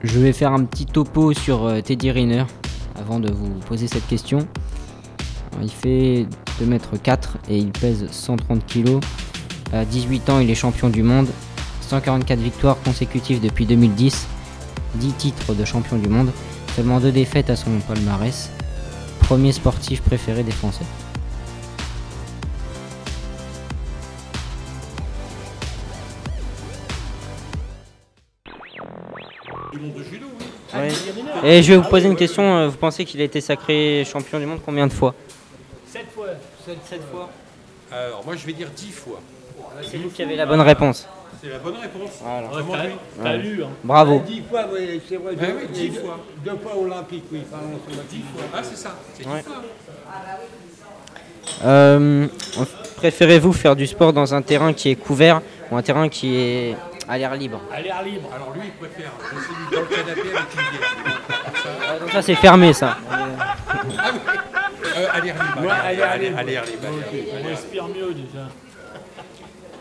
Je 0.04 0.20
vais 0.20 0.32
faire 0.32 0.52
un 0.52 0.64
petit 0.64 0.86
topo 0.86 1.32
sur 1.32 1.64
euh, 1.64 1.80
Teddy 1.80 2.12
Riner 2.12 2.44
avant 2.94 3.18
de 3.18 3.32
vous 3.32 3.50
poser 3.66 3.88
cette 3.88 4.06
question. 4.06 4.46
Il 5.60 5.70
fait 5.70 6.26
2m4 6.62 7.18
et 7.48 7.58
il 7.58 7.72
pèse 7.72 8.06
130 8.08 8.64
kg. 8.64 9.00
À 9.72 9.84
18 9.84 10.30
ans, 10.30 10.38
il 10.38 10.50
est 10.50 10.54
champion 10.54 10.88
du 10.88 11.02
monde. 11.02 11.26
144 11.80 12.38
victoires 12.38 12.76
consécutives 12.84 13.40
depuis 13.40 13.66
2010. 13.66 14.28
10 14.94 15.12
titres 15.14 15.54
de 15.54 15.64
champion 15.64 15.96
du 15.96 16.08
monde. 16.08 16.30
Seulement 16.76 17.00
2 17.00 17.10
défaites 17.10 17.50
à 17.50 17.56
son 17.56 17.70
palmarès. 17.88 18.50
Premier 19.18 19.50
sportif 19.50 20.00
préféré 20.02 20.44
des 20.44 20.52
Français. 20.52 20.84
Et 31.44 31.62
je 31.62 31.72
vais 31.72 31.78
vous 31.78 31.88
poser 31.88 32.06
une 32.08 32.16
question. 32.16 32.42
euh, 32.42 32.68
Vous 32.68 32.76
pensez 32.76 33.04
qu'il 33.04 33.20
a 33.20 33.24
été 33.24 33.40
sacré 33.40 34.04
champion 34.10 34.38
du 34.38 34.46
monde 34.46 34.60
combien 34.64 34.86
de 34.86 34.92
fois? 34.92 35.14
7 35.86 36.06
fois. 36.14 36.26
7 36.66 37.00
fois. 37.10 37.28
Alors, 37.92 38.22
moi, 38.24 38.34
je 38.36 38.46
vais 38.46 38.52
dire 38.52 38.68
10 38.74 38.90
fois. 38.92 39.20
C'est 39.90 39.96
vous 39.98 40.10
qui 40.10 40.22
avez 40.22 40.36
la 40.36 40.46
bonne 40.46 40.60
réponse. 40.60 41.08
C'est 41.42 41.50
la 41.50 41.58
bonne 41.58 41.76
réponse. 41.76 42.10
Voilà. 42.22 42.48
Ouais, 42.48 42.52
Comment 42.58 42.72
t'as- 42.74 42.84
lui 42.84 42.92
T'as 43.22 43.30
Ouais. 43.30 43.38
lu, 43.38 43.62
hein. 43.62 43.68
Bravo. 43.84 44.22
Dix 44.26 44.42
fois, 44.50 44.64
oui, 44.72 45.00
c'est 45.08 45.16
vrai. 45.16 45.30
Ouais, 45.30 45.36
deux, 45.36 45.46
oui, 45.46 45.52
il 45.72 45.76
y 45.76 45.78
a 45.86 45.88
dix 45.88 45.94
deux- 45.94 46.00
fois. 46.00 46.18
Deux 46.44 46.56
fois 46.56 46.76
olympique, 46.76 47.24
oui. 47.32 47.42
Pardon, 47.50 47.66
sur 47.88 47.96
la 47.96 48.02
10 48.04 48.22
fois. 48.34 48.42
Ah, 48.52 48.60
c'est 48.62 48.76
ça. 48.76 48.94
C'est 49.14 49.22
10 49.22 49.28
Ouais. 49.30 49.42
fois. 49.42 49.62
Euh, 51.64 52.26
Préférez-vous 52.96 53.52
faire 53.52 53.76
du 53.76 53.86
sport 53.86 54.12
dans 54.12 54.34
un 54.34 54.42
terrain 54.42 54.72
qui 54.72 54.90
est 54.90 54.96
couvert 54.96 55.40
ou 55.70 55.76
un 55.76 55.82
terrain 55.82 56.08
qui 56.08 56.34
est 56.36 56.76
à 57.08 57.18
l'air 57.18 57.34
libre 57.34 57.60
À 57.72 57.80
l'air 57.80 58.02
libre. 58.02 58.28
Alors, 58.34 58.52
lui, 58.54 58.62
il 58.66 58.72
préfère 58.72 59.10
rester 59.18 59.52
dans 59.72 59.80
le 59.80 59.86
canapé 59.86 60.20
avec 60.20 60.54
une 60.54 60.78
bière. 60.78 61.20
Ah, 61.90 61.98
donc 62.00 62.10
Ça 62.10 62.22
c'est 62.22 62.34
fermé 62.34 62.72
ça. 62.72 62.96
Ah. 63.10 63.26
Euh, 64.96 65.06
allez, 65.12 65.30
allez, 65.30 65.66
Ouais, 65.66 65.72
allez, 65.72 66.02
allez, 66.02 66.26
allez, 66.36 66.56
allez, 66.56 66.56
Ok, 66.56 67.18
Elle 67.36 67.46
respire 67.46 67.88
mieux 67.88 68.14
déjà. 68.14 68.48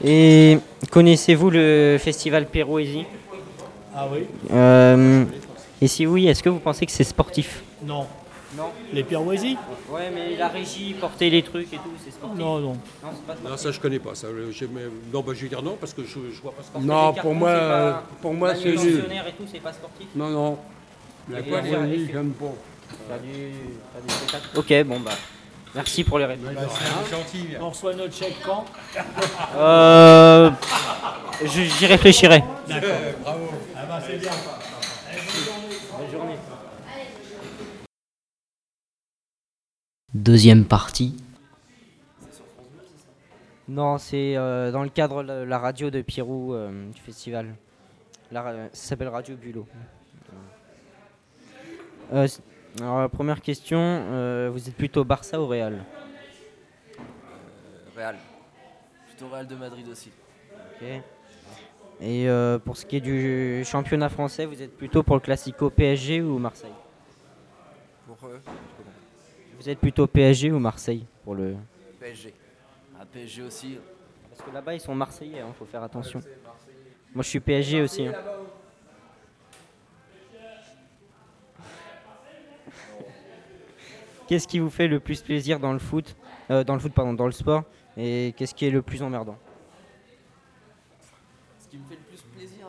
Et 0.03 0.60
connaissez-vous 0.91 1.50
le 1.50 1.98
festival 2.00 2.46
Péroésie? 2.46 3.05
Ah 3.96 4.05
oui 4.12 4.27
Euh, 4.53 5.24
Et 5.81 5.88
si 5.88 6.05
oui, 6.05 6.27
est-ce 6.27 6.43
que 6.43 6.50
vous 6.50 6.60
pensez 6.60 6.86
que 6.86 6.91
c'est 6.91 7.03
sportif? 7.03 7.63
Non. 7.84 8.05
Non. 8.57 8.71
Les 8.91 9.03
Pirouésies 9.03 9.57
Ouais, 9.89 10.09
mais 10.13 10.35
la 10.35 10.47
régie, 10.47 10.93
porter 10.99 11.29
les 11.29 11.43
trucs 11.43 11.71
et 11.73 11.77
tout, 11.77 11.91
c'est 12.03 12.11
sportif. 12.11 12.39
Non, 12.39 12.59
non. 12.59 12.73
Non, 12.73 12.77
c'est 13.03 13.25
pas 13.25 13.33
sportif. 13.33 13.49
Non, 13.49 13.57
ça 13.57 13.71
je 13.71 13.79
connais 13.79 13.99
pas. 13.99 14.15
Ça, 14.15 14.27
j'ai- 14.51 14.67
mais- 14.67 14.81
non, 15.13 15.21
bah, 15.21 15.33
je 15.35 15.41
vais 15.43 15.49
dire 15.49 15.61
non 15.61 15.77
parce 15.79 15.93
que 15.93 16.03
je, 16.03 16.19
je 16.35 16.41
vois 16.41 16.51
pas 16.53 16.63
ce 16.63 16.77
que 16.77 16.83
Non, 16.85 17.13
pour 17.13 17.35
moi, 17.35 17.49
euh, 17.49 17.93
pour 18.21 18.33
moi, 18.33 18.55
c'est 18.55 18.69
nul. 18.69 19.05
et 19.27 19.31
tout, 19.33 19.45
c'est 19.51 19.59
pas 19.61 19.73
sportif. 19.73 20.07
Non, 20.15 20.29
non. 20.29 20.57
La 21.29 21.39
Et 21.39 21.43
j'aime 21.43 21.51
pas. 21.51 21.63
faire 21.63 23.19
du- 23.19 23.51
faire 23.53 24.01
du 24.07 24.13
spectacle. 24.13 24.47
Ok, 24.57 24.83
bon 24.85 24.99
bah. 25.01 25.11
Merci 25.75 26.03
pour 26.03 26.17
les 26.17 26.25
réponses. 26.25 26.49
gentil. 27.11 27.47
On 27.61 27.69
reçoit 27.69 27.93
notre 27.93 28.15
chèque 28.15 28.37
quand? 28.43 28.65
Euh, 29.57 30.49
je- 31.43 31.61
J'y 31.63 31.85
réfléchirai. 31.85 32.43
D'accord. 32.67 32.89
Bravo. 33.21 33.47
Ah 33.75 33.85
bah 33.87 33.99
c'est 34.07 34.17
bien. 34.17 34.31
Bonne 35.99 36.11
journée. 36.11 36.35
Deuxième 40.17 40.65
partie. 40.65 41.15
Non, 43.67 44.00
c'est 44.00 44.36
euh, 44.36 44.71
dans 44.71 44.81
le 44.81 44.89
cadre 44.89 45.21
de 45.21 45.43
la 45.43 45.59
radio 45.59 45.91
de 45.91 46.01
Pirou 46.01 46.55
euh, 46.55 46.89
du 46.89 47.00
festival. 47.00 47.53
La 48.31 48.41
ça 48.74 48.89
s'appelle 48.89 49.09
Radio 49.09 49.36
Bulot. 49.36 49.67
Euh, 52.13 52.27
alors, 52.81 53.01
la 53.01 53.09
première 53.09 53.41
question, 53.41 53.77
euh, 53.79 54.50
vous 54.51 54.67
êtes 54.67 54.75
plutôt 54.75 55.03
Barça 55.03 55.39
ou 55.39 55.45
Real? 55.45 55.86
Real. 57.95 58.15
Plutôt 59.09 59.31
Real 59.31 59.45
de 59.45 59.55
Madrid 59.55 59.88
aussi. 59.88 60.09
Ok. 60.81 60.88
Et 62.01 62.27
euh, 62.27 62.57
pour 62.57 62.75
ce 62.75 62.88
qui 62.88 62.95
est 62.95 63.01
du 63.01 63.63
championnat 63.65 64.09
français, 64.09 64.47
vous 64.47 64.63
êtes 64.63 64.75
plutôt 64.75 65.03
pour 65.03 65.15
le 65.15 65.21
Classico 65.21 65.69
PSG 65.69 66.21
ou 66.21 66.39
Marseille? 66.39 66.74
Pour 68.07 68.17
eux, 68.29 68.41
Vous 69.59 69.69
êtes 69.69 69.79
plutôt 69.79 70.07
PSG 70.07 70.51
ou 70.51 70.59
Marseille 70.59 71.05
pour 71.23 71.35
le 71.35 71.55
PSG. 71.99 72.33
Ah, 72.99 73.05
PSG 73.11 73.41
aussi. 73.43 73.77
Parce 74.29 74.47
que 74.47 74.53
là-bas 74.53 74.73
ils 74.75 74.79
sont 74.79 74.95
marseillais, 74.95 75.41
il 75.45 75.53
faut 75.53 75.65
faire 75.65 75.83
attention. 75.83 76.21
Moi 77.13 77.23
je 77.23 77.29
suis 77.29 77.39
PSG 77.39 77.81
aussi. 77.81 78.05
hein. 78.05 78.13
Qu'est-ce 84.27 84.47
qui 84.47 84.59
vous 84.59 84.69
fait 84.69 84.87
le 84.87 84.99
plus 84.99 85.21
plaisir 85.21 85.59
dans 85.59 85.73
le 85.73 85.79
foot, 85.79 86.15
euh, 86.51 86.63
dans 86.63 86.73
le 86.73 86.79
foot 86.79 86.93
pardon, 86.93 87.13
dans 87.13 87.25
le 87.25 87.31
sport, 87.31 87.63
et 87.95 88.33
qu'est-ce 88.37 88.53
qui 88.53 88.65
est 88.65 88.69
le 88.71 88.81
plus 88.81 89.01
emmerdant? 89.01 89.37
Ce 91.59 91.67
qui 91.69 91.77
me 91.77 91.85
fait 91.87 91.95
le 91.95 92.01
plus 92.01 92.21
plaisir 92.35 92.67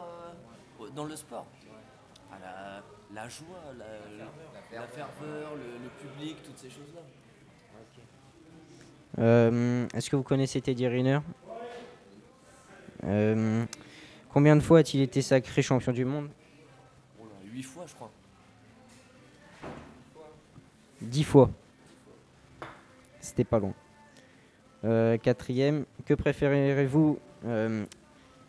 euh, 0.81 0.89
dans 0.95 1.05
le 1.05 1.17
sport? 1.17 1.47
Ah, 2.33 2.37
la, 2.41 2.83
la 3.23 3.29
joie, 3.29 3.47
la, 3.77 3.85
la 4.19 4.25
ferveur, 4.71 5.55
le, 5.57 5.85
le 5.85 5.91
public, 6.01 6.37
toutes 6.45 6.59
ces 6.59 6.71
choses-là. 6.71 7.01
Euh, 9.19 9.87
Est-ce 9.95 10.11
que 10.11 10.17
vous 10.17 10.23
connaissez 10.23 10.61
Teddy 10.61 10.87
Riner? 10.87 11.21
Euh, 13.05 13.65
Combien 14.33 14.55
de 14.55 14.61
fois 14.61 14.81
a-t-il 14.81 15.03
été 15.03 15.23
sacré 15.23 15.63
champion 15.63 15.93
du 15.93 16.05
monde? 16.05 16.29
Oh 17.19 17.25
là, 17.25 17.51
huit 17.53 17.63
fois, 17.63 17.85
je 17.87 17.95
crois. 17.95 18.11
Dix 21.01 21.25
fois. 21.25 21.51
C'était 23.21 23.45
pas 23.45 23.59
long. 23.59 23.75
Euh, 24.85 25.17
quatrième, 25.17 25.87
que 26.05 26.15
préférez-vous 26.15 27.19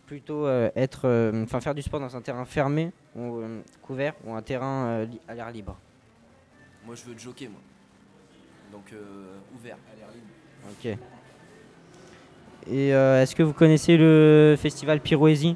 plutôt 0.05 0.47
être, 0.75 1.41
enfin 1.43 1.61
faire 1.61 1.73
du 1.73 1.81
sport 1.81 1.99
dans 1.99 2.15
un 2.15 2.21
terrain 2.21 2.45
fermé 2.45 2.91
ou 3.15 3.41
couvert 3.81 4.13
ou 4.25 4.33
un 4.33 4.41
terrain 4.41 5.07
à 5.27 5.33
l'air 5.33 5.51
libre? 5.51 5.77
Moi, 6.89 6.95
je 6.95 7.03
veux 7.07 7.13
te 7.13 7.21
joker, 7.21 7.51
moi. 7.51 7.61
Donc, 8.71 8.91
euh, 8.93 9.37
ouvert, 9.55 9.77
à 9.93 9.95
l'air 9.95 10.07
libre. 10.11 10.25
Ok. 10.71 10.97
Et 12.73 12.95
euh, 12.95 13.21
est-ce 13.21 13.35
que 13.35 13.43
vous 13.43 13.53
connaissez 13.53 13.95
le 13.95 14.55
festival 14.59 14.99
Pyroésie 14.99 15.55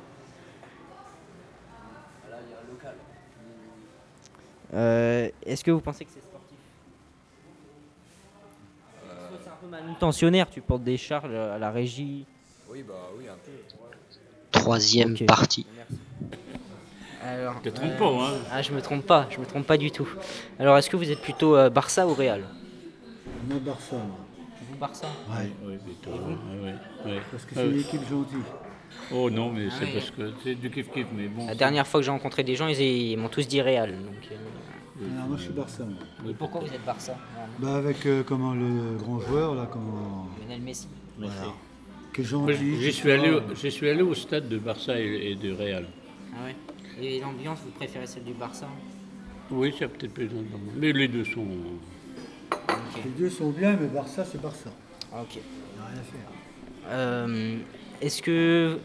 Là, 2.29 2.37
il 2.45 2.51
y 2.51 2.53
a 2.53 2.57
un 2.59 2.71
local. 2.71 2.95
Euh, 4.75 5.29
Est-ce 5.43 5.63
que 5.63 5.71
vous 5.71 5.81
pensez 5.81 6.05
que 6.05 6.11
c'est 6.13 6.21
sportif? 6.21 6.57
Euh, 9.03 9.15
Parce 9.17 9.29
que 9.31 9.43
C'est 9.43 9.49
un 9.49 9.55
peu 9.59 9.67
manutentionnaire, 9.69 10.47
tu 10.51 10.61
portes 10.61 10.83
des 10.83 10.97
charges 10.97 11.33
à 11.33 11.57
la 11.57 11.71
régie. 11.71 12.27
Oui, 12.69 12.83
bah 12.83 13.09
oui, 13.17 13.27
un 13.27 13.37
peu. 13.43 13.53
Troisième 14.51 15.17
partie. 15.25 15.65
Alors, 17.25 17.61
Te 17.61 17.69
trompe 17.69 17.97
pas, 17.97 18.05
hein. 18.09 18.33
Ah, 18.51 18.61
je 18.61 18.71
me 18.73 18.81
trompe 18.81 19.05
pas, 19.05 19.27
je 19.29 19.39
me 19.39 19.45
trompe 19.45 19.65
pas 19.65 19.77
du 19.77 19.91
tout. 19.91 20.07
Alors, 20.59 20.77
est-ce 20.77 20.89
que 20.89 20.97
vous 20.97 21.09
êtes 21.09 21.21
plutôt 21.21 21.55
euh, 21.55 21.69
Barça 21.69 22.05
ou 22.07 22.13
Real? 22.13 22.43
Moi, 23.47 23.59
Barça. 23.65 23.95
moi. 23.95 24.17
Vous 24.69 24.77
Barça? 24.77 25.07
Ouais. 25.29 25.51
Oui, 25.65 25.73
plutôt. 25.83 26.11
ouais, 26.11 27.11
ouais. 27.13 27.19
Parce 27.31 27.43
que 27.45 27.51
Ah 27.55 27.59
c'est 27.59 27.65
une 27.67 27.73
oui. 27.75 27.79
équipe 27.81 28.01
gentille. 28.09 28.37
Oh 29.11 29.29
non, 29.29 29.51
mais 29.51 29.67
Ah 29.69 29.73
c'est 29.79 29.85
oui. 29.85 29.91
parce 29.93 30.11
que 30.11 30.31
c'est 30.43 30.55
du 30.55 30.69
kiff-kiff, 30.69 31.05
mais 31.15 31.27
bon. 31.27 31.47
La 31.47 31.55
dernière 31.55 31.87
fois 31.87 31.99
que 31.99 32.05
j'ai 32.05 32.11
rencontré 32.11 32.43
des 32.43 32.55
gens, 32.55 32.67
ils, 32.67 32.81
ils 32.81 33.17
m'ont 33.17 33.29
tous 33.29 33.47
dit 33.47 33.61
Real. 33.61 33.91
Donc, 33.91 34.29
euh, 34.31 35.05
Alors, 35.15 35.27
moi, 35.29 35.37
je 35.37 35.43
suis 35.43 35.53
Barça. 35.53 35.83
moi. 35.83 36.31
Et 36.31 36.33
pourquoi 36.33 36.61
vous 36.61 36.67
êtes 36.73 36.85
Barça? 36.85 37.15
Bah, 37.59 37.75
avec 37.75 38.05
euh, 38.05 38.23
comment, 38.23 38.53
le 38.53 38.97
grand 38.97 39.19
joueur, 39.21 39.55
là, 39.55 39.67
comment... 39.71 40.27
Lionel 40.41 40.61
Messi. 40.61 40.87
Voilà. 41.17 41.33
Est 42.17 42.33
Moi, 42.33 42.51
gentil. 42.53 42.91
Suis, 42.91 43.11
allé, 43.11 43.31
j'y 43.55 43.71
suis 43.71 43.89
allé 43.89 44.01
au 44.01 44.13
stade 44.13 44.47
de 44.49 44.57
Barça 44.57 44.99
et, 44.99 45.31
et 45.31 45.35
de 45.35 45.51
Real. 45.53 45.85
Ah 46.35 46.45
ouais. 46.45 46.55
Et 47.01 47.19
l'ambiance, 47.19 47.59
vous 47.65 47.71
préférez 47.71 48.07
celle 48.07 48.23
du 48.23 48.33
Barça 48.33 48.67
Oui, 49.51 49.73
c'est 49.77 49.87
peut-être 49.87 50.13
plus. 50.13 50.29
Mais 50.77 50.91
les 50.93 51.07
deux 51.07 51.25
sont. 51.25 51.45
Les 53.03 53.09
deux 53.17 53.29
sont 53.29 53.49
bien, 53.49 53.75
mais 53.79 53.87
Barça, 53.87 54.23
c'est 54.25 54.41
Barça. 54.41 54.69
Ok. 55.13 55.35
Il 55.35 55.39
n'y 55.39 55.81
a 55.81 55.85
rien 55.87 55.99
à 55.99 56.03
faire. 56.03 56.29
Euh, 56.89 57.57
Est-ce 58.01 58.21
que. 58.21 58.77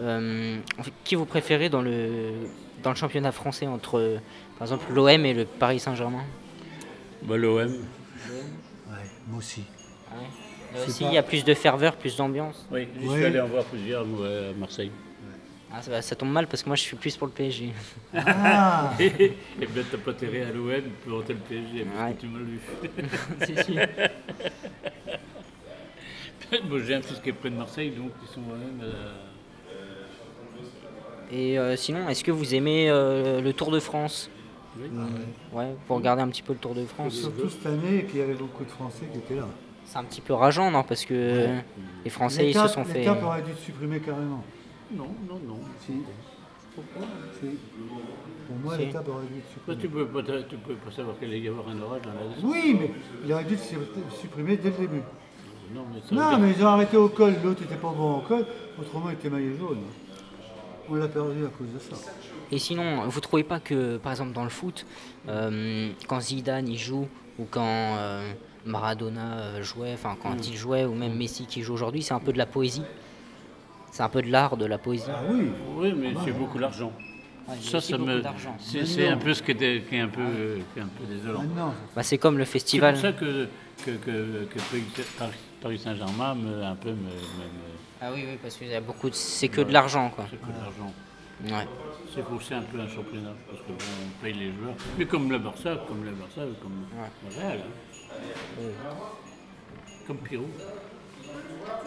euh, 0.00 0.58
en 0.78 0.82
fait, 0.82 0.92
qui 1.04 1.14
vous 1.16 1.24
préférez 1.26 1.68
dans 1.68 1.82
le, 1.82 2.32
dans 2.82 2.90
le 2.90 2.96
championnat 2.96 3.32
français 3.32 3.66
entre, 3.66 4.18
par 4.58 4.66
exemple, 4.68 4.92
l'OM 4.92 5.08
et 5.26 5.34
le 5.34 5.44
Paris 5.44 5.80
Saint-Germain? 5.80 6.24
Bah, 7.22 7.36
l'OM. 7.36 7.56
Ouais, 7.58 7.72
moi 9.28 9.38
aussi. 9.38 9.62
Ah 10.10 10.14
ouais. 10.18 10.78
Là 10.78 10.86
aussi, 10.86 11.02
pas- 11.04 11.10
il 11.10 11.14
y 11.14 11.18
a 11.18 11.22
plus 11.22 11.44
de 11.44 11.54
ferveur, 11.54 11.96
plus 11.96 12.16
d'ambiance. 12.16 12.66
Oui, 12.70 12.88
j'y 12.98 13.06
Ouais. 13.08 13.16
suis 13.16 13.24
allé 13.24 13.40
en 13.40 13.46
voir 13.48 13.64
plusieurs 13.64 14.02
à 14.02 14.52
Marseille. 14.58 14.90
Ah, 15.74 15.80
ça, 15.80 16.02
ça 16.02 16.14
tombe 16.14 16.30
mal 16.30 16.46
parce 16.46 16.62
que 16.62 16.68
moi 16.68 16.76
je 16.76 16.82
suis 16.82 16.96
plus 16.96 17.16
pour 17.16 17.26
le 17.28 17.32
PSG. 17.32 17.72
Ah 18.14 18.92
et 19.00 19.08
bien, 19.58 19.82
t'as 19.90 19.96
pas 19.98 20.10
intérêt 20.10 20.42
à 20.42 20.50
l'OM 20.52 20.68
pour 21.04 21.18
le 21.20 21.24
PSG, 21.24 21.84
parce 21.84 22.08
Ouais. 22.08 22.14
que 22.14 22.20
tu 22.20 22.26
m'as 22.26 22.38
lu. 22.40 22.60
C'est 23.40 23.64
sûr. 23.64 23.80
Bon, 26.68 26.78
J'ai 26.84 26.94
un 26.96 27.00
fils 27.00 27.18
qui 27.20 27.30
est 27.30 27.32
près 27.32 27.48
de 27.48 27.56
Marseille, 27.56 27.90
donc 27.92 28.10
ils 28.22 28.28
sont 28.28 28.42
quand 28.42 28.56
même. 28.56 28.80
euh, 28.82 29.14
Et 31.32 31.58
euh, 31.58 31.76
sinon, 31.76 32.06
est-ce 32.10 32.22
que 32.22 32.30
vous 32.30 32.54
aimez 32.54 32.90
euh, 32.90 33.40
le 33.40 33.54
Tour 33.54 33.70
de 33.70 33.80
France? 33.80 34.28
Oui. 34.78 34.88
Mm, 34.90 35.56
Ouais, 35.56 35.74
pour 35.86 35.96
regarder 35.96 36.20
un 36.20 36.28
petit 36.28 36.42
peu 36.42 36.52
le 36.52 36.58
Tour 36.58 36.74
de 36.74 36.84
France. 36.84 37.14
Surtout 37.14 37.48
cette 37.48 37.64
année 37.64 38.04
qu'il 38.04 38.18
y 38.18 38.22
avait 38.22 38.34
beaucoup 38.34 38.64
de 38.64 38.70
Français 38.70 39.06
qui 39.10 39.18
étaient 39.18 39.36
là. 39.36 39.46
C'est 39.86 39.96
un 39.96 40.04
petit 40.04 40.20
peu 40.20 40.34
rageant, 40.34 40.70
non 40.70 40.82
Parce 40.82 41.06
que 41.06 41.46
les 42.04 42.10
Français 42.10 42.50
ils 42.50 42.54
se 42.54 42.68
sont 42.68 42.84
fait. 42.84 42.98
L'étape 42.98 43.22
aurait 43.24 43.40
dû 43.42 43.52
supprimer 43.64 44.00
carrément. 44.00 44.44
Non, 44.96 45.08
non, 45.28 45.40
non. 45.46 45.60
Si. 45.80 45.92
Si. 47.40 47.46
Pour 48.46 48.56
moi, 48.64 48.76
Si. 48.76 48.86
l'étape 48.86 49.08
aurait 49.08 49.26
dû 49.26 49.40
supprimer. 49.52 49.80
tu 49.80 49.88
peux 49.88 50.06
pas, 50.06 50.22
tu 50.22 50.56
peux 50.56 50.74
pas 50.74 50.90
savoir 50.90 51.18
qu'il 51.18 51.28
allait 51.28 51.40
y 51.40 51.48
avoir 51.48 51.68
un 51.68 51.80
orage 51.80 52.02
dans 52.02 52.10
la 52.12 52.20
Oui, 52.50 52.76
mais 52.80 52.90
il 53.24 53.32
aurait 53.32 53.44
dû 53.44 53.56
supprimer 54.20 54.56
dès 54.56 54.70
le 54.70 54.76
début. 54.76 55.02
Non, 55.74 55.84
mais 55.92 56.00
ça 56.00 56.14
Non, 56.14 56.26
regarde. 56.26 56.42
mais 56.42 56.50
ils 56.56 56.62
ont 56.64 56.68
arrêté 56.68 56.96
au 56.96 57.08
col, 57.08 57.34
l'autre 57.44 57.62
était 57.62 57.76
pas 57.76 57.92
bon 57.92 58.18
au 58.18 58.20
col, 58.20 58.46
autrement 58.78 59.10
il 59.10 59.14
était 59.14 59.30
maillot 59.30 59.56
jaune. 59.58 59.78
On 60.90 60.94
l'a 60.94 61.08
perdu 61.08 61.44
à 61.44 61.48
cause 61.48 61.68
de 61.72 61.78
ça. 61.78 62.10
Et 62.50 62.58
sinon, 62.58 63.06
vous 63.08 63.20
trouvez 63.20 63.44
pas 63.44 63.60
que, 63.60 63.96
par 63.98 64.12
exemple, 64.12 64.32
dans 64.32 64.44
le 64.44 64.50
foot, 64.50 64.84
euh, 65.28 65.90
quand 66.08 66.20
Zidane 66.20 66.68
il 66.68 66.76
joue 66.78 67.08
ou 67.38 67.46
quand 67.50 67.64
euh, 67.96 68.32
Maradona 68.66 69.38
euh, 69.38 69.62
jouait, 69.62 69.92
enfin 69.94 70.16
quand 70.22 70.34
Mm. 70.34 70.40
il 70.48 70.56
jouait 70.56 70.84
ou 70.84 70.94
même 70.94 71.16
Messi 71.16 71.46
qui 71.46 71.62
joue 71.62 71.72
aujourd'hui, 71.72 72.02
c'est 72.02 72.12
un 72.14 72.18
peu 72.20 72.32
de 72.32 72.38
la 72.38 72.46
poésie? 72.46 72.82
C'est 73.92 74.02
un 74.02 74.08
peu 74.08 74.22
de 74.22 74.30
l'art 74.30 74.56
de 74.56 74.64
la 74.66 74.78
poésie 74.78 75.04
Ah 75.08 75.20
oui 75.30 75.50
Oui, 75.76 75.92
mais 75.96 76.14
c'est 76.24 76.32
beaucoup 76.32 76.58
d'argent. 76.58 76.92
Ouais, 77.46 77.56
ça, 77.60 77.80
ça 77.80 77.98
me. 77.98 78.20
d'argent. 78.22 78.56
C'est 78.58 78.86
c'est 78.86 79.06
un 79.08 79.18
peu 79.18 79.34
ce 79.34 79.42
qui, 79.42 79.50
était, 79.50 79.84
qui 79.88 79.96
est 79.96 80.00
un 80.00 80.08
peu, 80.08 80.22
euh, 80.22 80.58
qui 80.72 80.78
est 80.78 80.82
un 80.82 80.86
peu 80.88 81.04
désolant. 81.04 81.44
Bah, 81.94 82.02
c'est 82.02 82.16
comme 82.18 82.38
le 82.38 82.44
C'est 82.46 82.52
festival. 82.52 82.94
pour 82.94 83.02
ça 83.02 83.12
que, 83.12 83.48
que, 83.84 83.90
que, 83.92 84.44
que 84.44 84.58
Paris- 85.60 85.78
Saint-Germain 85.78 86.34
me, 86.34 86.62
un 86.64 86.74
peu 86.74 86.90
me, 86.90 86.96
me- 86.96 87.04
me- 87.04 87.78
Ah 88.00 88.10
oui, 88.14 88.24
oui, 88.28 88.38
parce 88.42 88.58
y 88.62 88.74
a 88.74 88.80
beaucoup 88.80 89.10
de... 89.10 89.14
c'est 89.14 89.48
que 89.48 89.60
de 89.60 89.72
l'argent, 89.72 90.10
quoi. 90.10 90.24
C'est 90.30 90.40
que 90.40 90.46
de 90.46 90.52
l'argent. 90.58 90.92
Ouais. 91.44 91.68
C'est 92.14 92.24
pousser 92.24 92.54
un 92.54 92.62
peu 92.62 92.78
un 92.80 92.88
championnat, 92.88 93.32
parce 93.48 93.60
que 93.60 93.68
bon, 93.72 93.78
on 94.06 94.22
paye 94.24 94.32
les 94.34 94.52
joueurs. 94.52 94.74
Mais 94.96 95.04
comme 95.06 95.30
le 95.30 95.38
Barça, 95.38 95.76
comme 95.86 96.04
le 96.04 96.12
Barça, 96.12 96.42
comme 96.62 96.86
Ouais. 96.98 97.10
le 97.28 97.36
Real. 97.40 97.58
hein. 97.58 98.94
Comme 100.06 100.16
Pirou. 100.18 100.46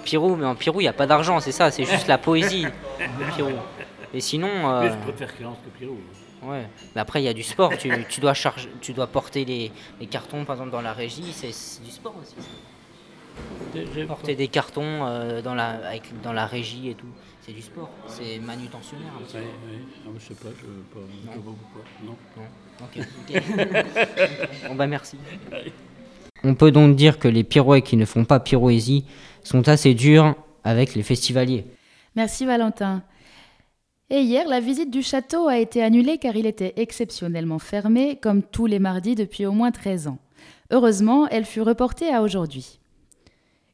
Pirou, 0.06 0.36
mais 0.38 0.46
en 0.46 0.56
Pirou, 0.56 0.80
il 0.80 0.84
n'y 0.86 0.90
a 0.90 0.94
pas 0.94 1.08
d'argent, 1.08 1.40
c'est 1.42 1.52
ça, 1.52 1.72
c'est 1.72 1.84
juste 1.84 2.08
la 2.08 2.18
poésie. 2.18 2.68
Et 4.14 4.22
sinon. 4.22 4.48
euh, 4.48 4.90
je 4.90 5.12
préfère 5.12 5.36
que 5.36 5.44
Pirou. 5.78 5.98
Ouais, 6.44 6.68
mais 6.94 7.02
après 7.02 7.22
il 7.22 7.26
y 7.26 7.28
a 7.28 7.34
du 7.34 7.42
sport, 7.44 7.76
tu, 7.78 7.90
tu 8.08 8.22
dois 8.22 8.36
charger, 8.36 8.70
tu 8.80 8.94
dois 8.94 9.08
porter 9.08 9.46
les, 9.46 9.72
les 10.00 10.06
cartons 10.06 10.46
par 10.46 10.56
exemple 10.56 10.72
dans 10.72 10.82
la 10.82 10.94
régie, 10.94 11.34
c'est 11.34 11.48
du 11.84 11.90
sport 11.92 12.14
aussi. 12.22 12.36
Porter 14.08 14.36
des 14.36 14.48
cartons 14.48 14.84
euh, 15.08 15.42
dans, 15.42 15.56
la, 15.56 15.70
avec, 15.88 16.04
dans 16.22 16.32
la 16.34 16.46
régie 16.46 16.90
et 16.90 16.94
tout, 16.94 17.08
c'est 17.42 17.52
du 17.52 17.62
sport, 17.64 17.90
c'est 18.08 18.38
manutentionnaire. 18.40 19.12
un 19.20 19.24
petit 19.24 19.38
oui. 19.38 19.80
Ah, 20.06 20.10
je 20.18 20.24
sais 20.24 20.34
pas, 20.36 20.50
je 20.62 20.68
ne 20.68 21.34
sais 21.34 21.40
pas 21.40 21.52
pourquoi. 21.60 21.84
Non. 22.06 22.16
Non. 22.38 22.48
Ok, 22.84 22.96
ok. 23.28 24.68
bon 24.70 24.76
bah 24.76 24.88
merci. 24.88 25.18
On 26.44 26.54
peut 26.54 26.72
donc 26.72 26.96
dire 26.96 27.18
que 27.18 27.28
les 27.28 27.44
pirouets 27.44 27.82
qui 27.82 27.98
ne 27.98 28.06
font 28.06 28.24
pas 28.24 28.40
pirouésie 28.40 29.04
sont 29.46 29.68
assez 29.68 29.94
durs 29.94 30.36
avec 30.64 30.96
les 30.96 31.04
festivaliers. 31.04 31.66
Merci 32.16 32.46
Valentin. 32.46 33.04
Et 34.10 34.20
hier, 34.20 34.48
la 34.48 34.60
visite 34.60 34.92
du 34.92 35.02
château 35.02 35.48
a 35.48 35.58
été 35.58 35.82
annulée 35.82 36.18
car 36.18 36.36
il 36.36 36.46
était 36.46 36.74
exceptionnellement 36.76 37.60
fermé, 37.60 38.18
comme 38.22 38.44
tous 38.44 38.68
les 38.68 38.80
mardis 38.80 39.16
depuis 39.16 39.46
au 39.46 39.52
moins 39.52 39.72
13 39.72 40.08
ans. 40.08 40.20
Heureusement, 40.72 41.28
elle 41.30 41.46
fut 41.46 41.62
reportée 41.62 42.14
à 42.14 42.22
aujourd'hui. 42.22 42.80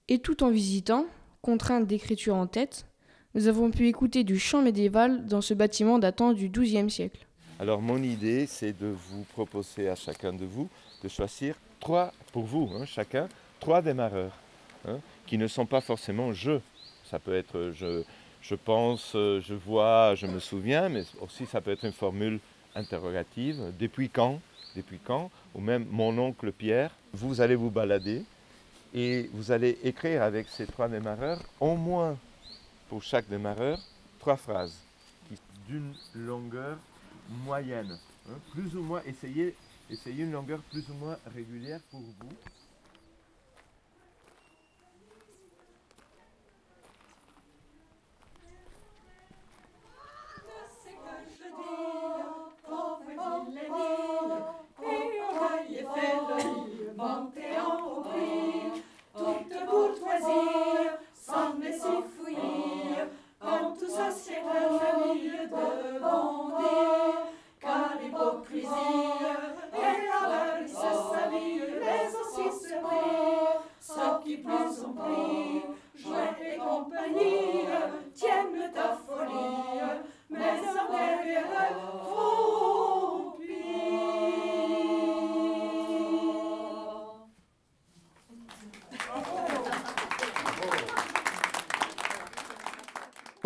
Et 0.08 0.20
tout 0.20 0.44
en 0.44 0.50
visitant, 0.50 1.06
contrainte 1.42 1.88
d'écriture 1.88 2.36
en 2.36 2.48
tête, 2.48 2.86
nous 3.34 3.48
avons 3.48 3.72
pu 3.72 3.88
écouter 3.88 4.24
du 4.24 4.40
chant 4.40 4.62
médiéval 4.62 5.26
dans 5.26 5.42
ce 5.42 5.54
bâtiment 5.54 6.00
datant 6.00 6.34
du 6.34 6.50
XIIe 6.50 6.90
siècle. 6.90 7.26
Alors 7.60 7.82
mon 7.82 8.02
idée, 8.02 8.46
c'est 8.48 8.78
de 8.78 8.88
vous 8.88 9.24
proposer 9.34 9.88
à 9.88 9.96
chacun 9.96 10.34
de 10.34 10.46
vous 10.46 10.68
de 11.04 11.10
choisir 11.10 11.56
trois, 11.80 12.12
pour 12.32 12.44
vous, 12.44 12.70
hein, 12.74 12.86
chacun, 12.86 13.28
trois 13.60 13.82
démarreurs, 13.82 14.38
hein, 14.88 15.00
qui 15.32 15.38
ne 15.38 15.48
sont 15.48 15.66
pas 15.66 15.80
forcément 15.80 16.34
je. 16.34 16.60
Ça 17.06 17.18
peut 17.18 17.34
être 17.34 17.58
euh, 17.58 17.72
je, 17.74 18.04
je 18.42 18.54
pense, 18.54 19.14
euh, 19.16 19.40
je 19.40 19.54
vois, 19.54 20.14
je 20.14 20.28
me 20.28 20.42
souviens, 20.42 20.90
mais 20.90 21.06
aussi 21.22 21.46
ça 21.46 21.62
peut 21.62 21.72
être 21.72 21.86
une 21.86 21.94
formule 21.94 22.42
interrogative. 22.76 23.72
Depuis 23.80 24.10
quand 24.10 24.42
Depuis 24.76 25.00
quand 25.02 25.32
Ou 25.56 25.62
même 25.62 25.86
mon 25.90 26.18
oncle 26.18 26.52
Pierre. 26.52 26.92
Vous 27.14 27.40
allez 27.40 27.56
vous 27.56 27.70
balader 27.70 28.26
et 28.94 29.30
vous 29.32 29.54
allez 29.54 29.80
écrire 29.86 30.22
avec 30.22 30.50
ces 30.50 30.68
trois 30.68 30.90
démarreurs, 30.90 31.40
au 31.62 31.78
moins 31.78 32.18
pour 32.90 33.02
chaque 33.02 33.30
démarreur, 33.30 33.80
trois 34.20 34.36
phrases 34.36 34.76
d'une 35.66 35.94
longueur 36.14 36.78
moyenne. 37.46 37.98
hein, 38.30 38.38
plus 38.52 38.76
ou 38.76 38.82
moins, 38.82 39.02
essayez, 39.06 39.56
essayez 39.90 40.26
une 40.26 40.34
longueur 40.34 40.60
plus 40.70 40.84
ou 40.90 40.94
moins 40.96 41.18
régulière 41.34 41.80
pour 41.90 42.02
vous. 42.02 42.36
Toute 56.98 57.51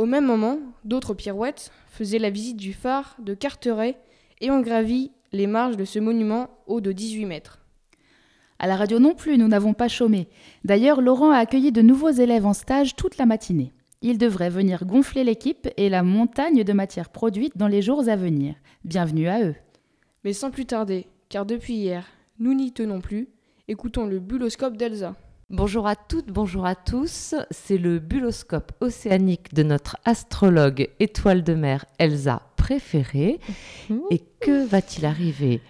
Au 0.05 0.07
même 0.07 0.27
moment, 0.27 0.59
d'autres 0.83 1.15
pirouettes 1.15 1.71
faisaient 1.87 2.19
la 2.19 2.29
visite 2.29 2.57
du 2.57 2.73
phare 2.73 3.15
de 3.17 3.33
Carteret 3.33 3.97
et 4.39 4.51
ont 4.51 4.61
gravi 4.61 5.09
les 5.31 5.47
marges 5.47 5.77
de 5.77 5.83
ce 5.83 5.97
monument 5.97 6.51
haut 6.67 6.79
de 6.79 6.91
18 6.91 7.25
mètres. 7.25 7.65
À 8.59 8.67
la 8.67 8.75
radio 8.75 8.99
non 8.99 9.15
plus, 9.15 9.39
nous 9.39 9.47
n'avons 9.47 9.73
pas 9.73 9.87
chômé. 9.87 10.27
D'ailleurs, 10.63 11.01
Laurent 11.01 11.31
a 11.31 11.39
accueilli 11.39 11.71
de 11.71 11.81
nouveaux 11.81 12.11
élèves 12.11 12.45
en 12.45 12.53
stage 12.53 12.95
toute 12.95 13.17
la 13.17 13.25
matinée. 13.25 13.73
Ils 14.03 14.19
devraient 14.19 14.51
venir 14.51 14.85
gonfler 14.85 15.23
l'équipe 15.23 15.67
et 15.75 15.89
la 15.89 16.03
montagne 16.03 16.63
de 16.63 16.73
matières 16.73 17.09
produites 17.09 17.57
dans 17.57 17.67
les 17.67 17.81
jours 17.81 18.07
à 18.07 18.15
venir. 18.15 18.53
Bienvenue 18.83 19.27
à 19.27 19.43
eux. 19.43 19.55
Mais 20.23 20.33
sans 20.33 20.51
plus 20.51 20.67
tarder, 20.67 21.07
car 21.29 21.47
depuis 21.47 21.73
hier, 21.73 22.05
nous 22.37 22.53
n'y 22.53 22.71
tenons 22.71 23.01
plus, 23.01 23.27
écoutons 23.67 24.05
le 24.05 24.19
buloscope 24.19 24.77
d'Elsa. 24.77 25.15
Bonjour 25.51 25.85
à 25.85 25.95
toutes, 25.95 26.31
bonjour 26.31 26.65
à 26.65 26.73
tous. 26.73 27.35
C'est 27.51 27.77
le 27.77 27.99
buloscope 27.99 28.71
océanique 28.81 29.53
de 29.53 29.61
notre 29.61 29.95
astrologue 30.03 30.89
étoile 30.99 31.43
de 31.43 31.53
mer 31.53 31.85
Elsa 31.99 32.41
préférée. 32.55 33.39
Et 34.09 34.23
que 34.39 34.65
va-t-il 34.65 35.05
arriver 35.05 35.61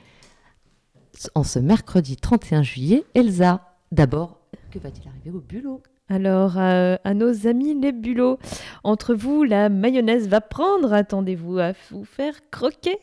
en 1.33 1.43
ce 1.43 1.59
mercredi 1.59 2.15
31 2.15 2.63
juillet? 2.63 3.03
Elsa, 3.15 3.75
d'abord, 3.91 4.39
que 4.71 4.79
va-t-il 4.79 5.09
arriver 5.09 5.31
au 5.31 5.41
bulot? 5.41 5.83
Alors, 6.07 6.57
euh, 6.57 6.95
à 7.03 7.13
nos 7.13 7.45
amis 7.45 7.77
les 7.77 7.91
bulots, 7.91 8.39
entre 8.85 9.13
vous, 9.13 9.43
la 9.43 9.67
mayonnaise 9.67 10.29
va 10.29 10.39
prendre. 10.39 10.93
Attendez-vous 10.93 11.59
à 11.59 11.73
vous 11.91 12.05
faire 12.05 12.49
croquer. 12.49 12.97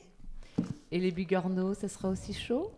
Et 0.91 0.99
les 0.99 1.11
bigorneaux, 1.11 1.75
ça 1.75 1.89
sera 1.89 2.09
aussi 2.09 2.33
chaud? 2.33 2.73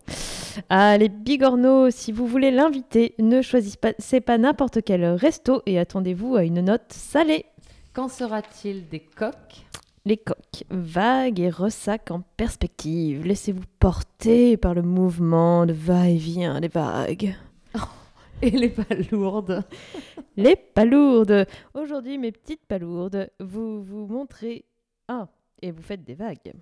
Ah, 0.68 0.96
les 0.98 1.08
bigorneaux, 1.08 1.90
si 1.90 2.12
vous 2.12 2.26
voulez 2.26 2.50
l'inviter, 2.50 3.14
ne 3.18 3.42
choisissez 3.42 3.76
pas, 3.76 3.92
c'est 3.98 4.20
pas 4.20 4.38
n'importe 4.38 4.82
quel 4.82 5.04
resto 5.04 5.62
et 5.66 5.78
attendez-vous 5.78 6.36
à 6.36 6.44
une 6.44 6.60
note 6.60 6.92
salée. 6.92 7.46
Qu'en 7.92 8.08
sera-t-il 8.08 8.88
des 8.88 9.00
coques? 9.00 9.64
Les 10.04 10.16
coques, 10.16 10.64
vagues 10.70 11.40
et 11.40 11.48
ressacs 11.48 12.10
en 12.10 12.22
perspective. 12.36 13.24
Laissez-vous 13.24 13.64
porter 13.78 14.56
par 14.56 14.74
le 14.74 14.82
mouvement 14.82 15.64
de 15.64 15.72
va-et-vient 15.72 16.60
des 16.60 16.68
vagues. 16.68 17.34
Et 18.42 18.50
les 18.50 18.68
palourdes 18.68 19.64
Les 20.36 20.56
palourdes. 20.56 21.46
Aujourd'hui, 21.72 22.18
mes 22.18 22.32
petites 22.32 22.66
palourdes, 22.66 23.30
vous 23.40 23.82
vous 23.82 24.06
montrez... 24.06 24.66
Ah, 25.08 25.28
et 25.62 25.70
vous 25.70 25.82
faites 25.82 26.04
des 26.04 26.14
vagues. 26.14 26.52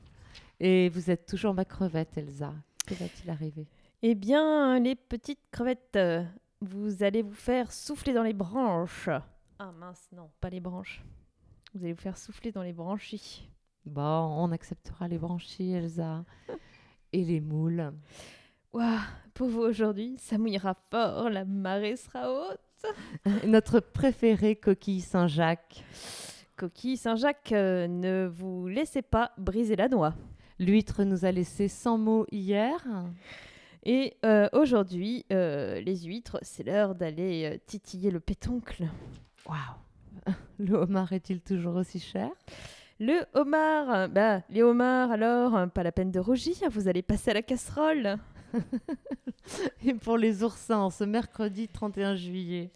Et 0.60 0.88
vous 0.90 1.10
êtes 1.10 1.26
toujours 1.26 1.54
ma 1.54 1.64
crevette, 1.64 2.16
Elsa. 2.16 2.52
Que 2.86 2.94
va-t-il 2.94 3.30
arriver? 3.30 3.66
Eh 4.04 4.16
bien, 4.16 4.80
les 4.80 4.96
petites 4.96 5.48
crevettes, 5.52 5.94
euh, 5.94 6.24
vous 6.60 7.04
allez 7.04 7.22
vous 7.22 7.34
faire 7.34 7.70
souffler 7.70 8.12
dans 8.12 8.24
les 8.24 8.32
branches. 8.32 9.08
Ah 9.60 9.70
mince, 9.78 10.08
non, 10.10 10.28
pas 10.40 10.50
les 10.50 10.58
branches. 10.58 11.04
Vous 11.72 11.84
allez 11.84 11.92
vous 11.92 12.00
faire 12.00 12.18
souffler 12.18 12.50
dans 12.50 12.64
les 12.64 12.72
branchies. 12.72 13.48
Bon, 13.86 14.02
on 14.02 14.50
acceptera 14.50 15.06
les 15.06 15.18
branchies, 15.18 15.70
Elsa. 15.70 16.24
Et 17.12 17.24
les 17.24 17.40
moules. 17.40 17.92
Ouah, 18.72 19.02
pour 19.34 19.48
vous 19.48 19.60
aujourd'hui, 19.60 20.16
ça 20.18 20.36
mouillera 20.36 20.74
fort, 20.90 21.30
la 21.30 21.44
marée 21.44 21.94
sera 21.94 22.32
haute. 22.32 23.44
Notre 23.46 23.78
préféré 23.78 24.56
coquille 24.56 25.00
Saint-Jacques. 25.00 25.84
Coquille 26.56 26.96
Saint-Jacques, 26.96 27.52
euh, 27.52 27.86
ne 27.86 28.26
vous 28.26 28.66
laissez 28.66 29.02
pas 29.02 29.30
briser 29.38 29.76
la 29.76 29.88
noix. 29.88 30.14
L'huître 30.58 31.04
nous 31.04 31.24
a 31.24 31.30
laissé 31.30 31.68
sans 31.68 31.98
mots 31.98 32.26
hier. 32.32 32.84
Et 33.84 34.16
euh, 34.24 34.48
aujourd'hui, 34.52 35.26
euh, 35.32 35.80
les 35.80 35.96
huîtres, 35.96 36.38
c'est 36.42 36.62
l'heure 36.62 36.94
d'aller 36.94 37.52
euh, 37.52 37.58
titiller 37.66 38.10
le 38.10 38.20
pétoncle. 38.20 38.84
Waouh 39.46 40.34
Le 40.58 40.74
homard 40.76 41.12
est-il 41.12 41.40
toujours 41.40 41.74
aussi 41.76 41.98
cher? 41.98 42.30
Le 43.00 43.24
homard, 43.34 44.08
bah, 44.08 44.42
les 44.48 44.62
homards 44.62 45.10
alors, 45.10 45.56
euh, 45.56 45.66
pas 45.66 45.82
la 45.82 45.90
peine 45.90 46.12
de 46.12 46.20
rougir, 46.20 46.54
vous 46.70 46.86
allez 46.86 47.02
passer 47.02 47.32
à 47.32 47.34
la 47.34 47.42
casserole. 47.42 48.18
Et 49.84 49.94
pour 49.94 50.16
les 50.16 50.44
oursins, 50.44 50.88
ce 50.90 51.02
mercredi 51.02 51.66
31 51.66 52.14
juillet 52.14 52.70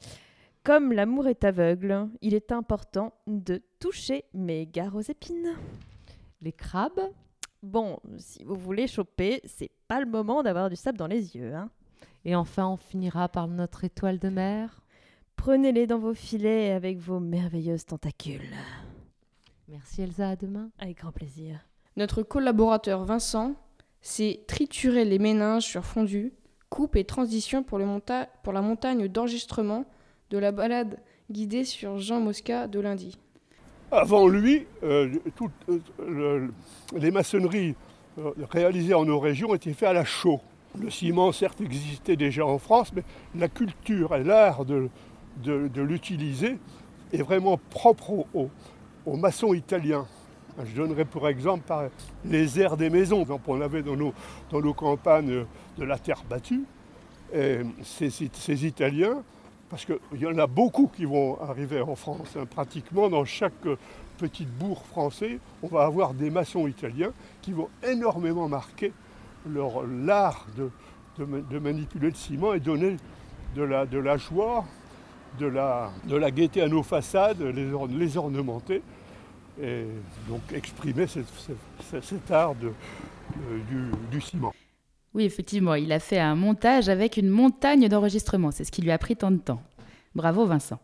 Comme 0.64 0.92
l'amour 0.92 1.28
est 1.28 1.44
aveugle, 1.44 2.08
il 2.22 2.34
est 2.34 2.50
important 2.50 3.14
de 3.28 3.62
toucher 3.78 4.24
mes 4.34 4.66
gares 4.66 4.96
aux 4.96 5.02
épines. 5.02 5.54
Les 6.42 6.52
crabes? 6.52 7.08
Bon, 7.66 7.98
si 8.16 8.44
vous 8.44 8.54
voulez 8.54 8.86
choper, 8.86 9.40
c'est 9.44 9.70
pas 9.88 9.98
le 9.98 10.06
moment 10.06 10.44
d'avoir 10.44 10.70
du 10.70 10.76
sable 10.76 10.96
dans 10.98 11.08
les 11.08 11.34
yeux. 11.36 11.52
Hein. 11.52 11.68
Et 12.24 12.36
enfin, 12.36 12.68
on 12.68 12.76
finira 12.76 13.28
par 13.28 13.48
notre 13.48 13.82
étoile 13.82 14.20
de 14.20 14.28
mer. 14.28 14.82
Prenez-les 15.34 15.88
dans 15.88 15.98
vos 15.98 16.14
filets 16.14 16.70
avec 16.70 16.98
vos 16.98 17.18
merveilleuses 17.18 17.84
tentacules. 17.84 18.54
Merci 19.68 20.02
Elsa, 20.02 20.30
à 20.30 20.36
demain. 20.36 20.70
Avec 20.78 20.98
grand 20.98 21.10
plaisir. 21.10 21.58
Notre 21.96 22.22
collaborateur 22.22 23.04
Vincent 23.04 23.56
s'est 24.00 24.44
trituré 24.46 25.04
les 25.04 25.18
méninges 25.18 25.64
sur 25.64 25.84
fondu, 25.84 26.32
coupe 26.70 26.94
et 26.94 27.04
transition 27.04 27.64
pour, 27.64 27.78
le 27.78 27.84
monta- 27.86 28.28
pour 28.44 28.52
la 28.52 28.62
montagne 28.62 29.08
d'enregistrement 29.08 29.84
de 30.30 30.38
la 30.38 30.52
balade 30.52 31.00
guidée 31.32 31.64
sur 31.64 31.98
Jean 31.98 32.20
Mosca 32.20 32.68
de 32.68 32.78
lundi. 32.78 33.18
Avant 33.92 34.26
lui, 34.26 34.66
euh, 34.82 35.08
toutes 35.36 35.52
euh, 35.68 35.78
le- 36.08 36.52
les 36.98 37.12
maçonneries 37.12 37.76
euh, 38.18 38.32
réalisées 38.50 38.94
en 38.94 39.04
nos 39.04 39.20
régions 39.20 39.54
étaient 39.54 39.72
faites 39.74 39.90
à 39.90 39.92
la 39.92 40.04
chaux. 40.04 40.40
Le 40.80 40.90
ciment, 40.90 41.30
certes, 41.30 41.60
existait 41.60 42.16
déjà 42.16 42.44
en 42.44 42.58
France, 42.58 42.92
mais 42.94 43.04
la 43.36 43.48
culture 43.48 44.14
et 44.16 44.24
l'art 44.24 44.64
de, 44.64 44.90
l'utiliser 45.76 46.58
est 47.12 47.22
vraiment 47.22 47.58
propre 47.70 48.26
aux, 48.34 48.50
maçons 49.16 49.54
italiens. 49.54 50.06
Je 50.62 50.74
donnerai 50.74 51.04
pour 51.04 51.28
exemple 51.28 51.64
par 51.66 51.84
les 52.24 52.60
aires 52.60 52.76
des 52.76 52.90
maisons. 52.90 53.22
Donc, 53.22 53.42
on 53.46 53.60
avait 53.60 53.82
dans 53.82 53.96
nos, 53.96 54.74
campagnes 54.74 55.46
de 55.78 55.84
la 55.84 55.98
terre 55.98 56.24
battue. 56.28 56.64
Ces 57.82 58.66
Italiens, 58.66 59.22
parce 59.68 59.84
qu'il 59.84 60.20
y 60.20 60.26
en 60.26 60.38
a 60.38 60.46
beaucoup 60.46 60.86
qui 60.88 61.04
vont 61.04 61.40
arriver 61.40 61.80
en 61.80 61.96
France. 61.96 62.36
hein. 62.36 62.46
Pratiquement 62.46 63.08
dans 63.08 63.24
chaque 63.24 63.66
euh, 63.66 63.76
petit 64.18 64.44
bourg 64.46 64.84
français, 64.86 65.38
on 65.62 65.66
va 65.68 65.84
avoir 65.84 66.14
des 66.14 66.30
maçons 66.30 66.66
italiens 66.66 67.12
qui 67.42 67.52
vont 67.52 67.68
énormément 67.86 68.48
marquer 68.48 68.92
leur- 69.48 69.84
l'art 69.86 70.46
de, 70.56 70.70
de 71.18 71.24
ma- 71.24 71.40
de 71.40 71.58
manipuler 71.58 72.08
le 72.10 72.14
ciment 72.14 72.54
et 72.54 72.60
donner 72.60 72.96
de 73.54 73.62
la, 73.62 73.86
de 73.86 73.98
la 73.98 74.16
joie, 74.16 74.64
de 75.38 75.46
la, 75.46 75.90
de 76.04 76.16
la 76.16 76.30
gaieté 76.30 76.62
à 76.62 76.68
nos 76.68 76.82
façades, 76.82 77.40
les, 77.42 77.70
les 77.90 78.16
ornementer 78.16 78.82
et 79.60 79.84
donc 80.28 80.40
exprimer 80.52 81.06
cet 81.06 82.30
art 82.30 82.54
euh, 82.62 83.58
du 84.10 84.20
ciment. 84.20 84.52
Oui, 85.16 85.24
effectivement, 85.24 85.74
il 85.76 85.92
a 85.92 85.98
fait 85.98 86.18
un 86.18 86.34
montage 86.34 86.90
avec 86.90 87.16
une 87.16 87.30
montagne 87.30 87.88
d'enregistrements. 87.88 88.50
C'est 88.50 88.64
ce 88.64 88.70
qui 88.70 88.82
lui 88.82 88.90
a 88.90 88.98
pris 88.98 89.16
tant 89.16 89.30
de 89.30 89.38
temps. 89.38 89.62
Bravo 90.14 90.44
Vincent. 90.44 90.78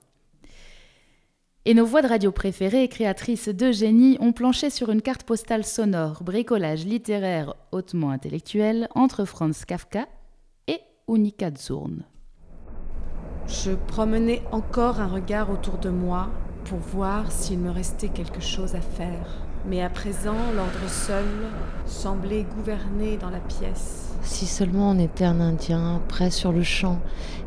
Et 1.67 1.75
nos 1.75 1.85
voix 1.85 2.01
de 2.01 2.09
radio 2.09 2.33
préférées, 2.33 2.89
créatrices 2.89 3.51
de 3.51 3.71
génie, 3.71 4.17
ont 4.21 4.33
planché 4.33 4.71
sur 4.71 4.89
une 4.89 5.03
carte 5.03 5.25
postale 5.25 5.65
sonore, 5.65 6.23
bricolage 6.23 6.87
littéraire 6.87 7.55
hautement 7.73 8.09
intellectuel 8.09 8.89
entre 8.95 9.27
Franz 9.27 9.67
Kafka 9.67 10.09
et 10.67 10.81
Unica 11.09 11.51
Zurn. 11.55 12.03
Je 13.47 13.73
promenais 13.73 14.41
encore 14.51 14.99
un 14.99 15.09
regard 15.09 15.51
autour 15.51 15.77
de 15.77 15.91
moi 15.91 16.31
pour 16.65 16.79
voir 16.79 17.31
s'il 17.31 17.59
me 17.59 17.71
restait 17.71 18.09
quelque 18.09 18.41
chose 18.41 18.75
à 18.77 18.81
faire. 18.81 19.45
Mais 19.67 19.83
à 19.83 19.91
présent, 19.91 20.39
l'ordre 20.57 20.89
seul 20.89 21.27
semblait 21.85 22.45
gouverner 22.45 23.19
dans 23.19 23.31
la 23.31 23.41
pièce. 23.41 24.12
Si 24.23 24.47
seulement 24.47 24.91
on 24.91 24.99
était 24.99 25.25
un 25.25 25.41
Indien, 25.41 26.01
prêt 26.09 26.31
sur 26.31 26.53
le 26.53 26.63
champ, 26.63 26.99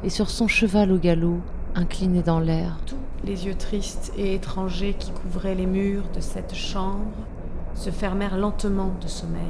et 0.03 0.09
sur 0.09 0.29
son 0.29 0.47
cheval 0.47 0.91
au 0.91 0.97
galop, 0.97 1.39
incliné 1.73 2.21
dans 2.21 2.39
l'air. 2.39 2.77
Les 3.23 3.45
yeux 3.45 3.55
tristes 3.55 4.13
et 4.17 4.35
étrangers 4.35 4.93
qui 4.93 5.11
couvraient 5.11 5.55
les 5.55 5.65
murs 5.65 6.07
de 6.13 6.19
cette 6.19 6.53
chambre 6.53 7.11
se 7.73 7.89
fermèrent 7.89 8.37
lentement 8.37 8.91
de 9.01 9.07
sommeil. 9.07 9.41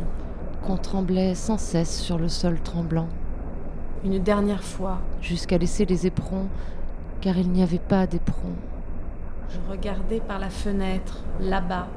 Qu'on 0.66 0.78
tremblait 0.78 1.36
sans 1.36 1.58
cesse 1.58 2.00
sur 2.00 2.18
le 2.18 2.30
sol 2.30 2.60
tremblant. 2.64 3.08
Une 4.04 4.20
dernière 4.20 4.64
fois, 4.64 5.00
Jusqu'à 5.22 5.58
laisser 5.58 5.86
les 5.86 6.06
éperons, 6.06 6.48
car 7.22 7.38
il 7.38 7.50
n'y 7.50 7.64
avait 7.64 7.80
pas 7.80 8.06
d'éperons. 8.06 8.56
je 9.50 9.72
regardais 9.72 10.20
par 10.20 10.38
la 10.38 10.50
fenêtre, 10.50 11.24
là-bas. 11.40 11.88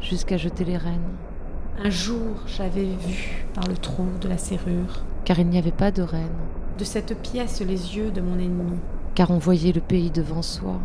Jusqu'à 0.00 0.36
jeter 0.38 0.64
les 0.64 0.76
rênes, 0.78 1.10
Un 1.84 1.90
jour, 1.90 2.36
j'avais 2.46 2.84
vu 2.84 3.44
par 3.54 3.66
le 3.68 3.76
trou 3.76 4.06
de 4.20 4.28
la 4.28 4.38
serrure, 4.38 5.04
car 5.24 5.38
il 5.38 5.46
n'y 5.48 5.58
avait 5.58 5.70
pas 5.72 5.90
de 5.90 6.02
reine. 6.02 6.28
de 6.78 6.84
cette 6.84 7.20
pièce 7.22 7.60
les 7.60 7.96
yeux 7.96 8.10
de 8.10 8.20
mon 8.20 8.38
ennemi. 8.38 8.78
Car 9.14 9.30
on 9.30 9.38
voyait 9.38 9.72
le 9.72 9.80
pays 9.80 10.10
devant 10.10 10.42
soi, 10.42 10.78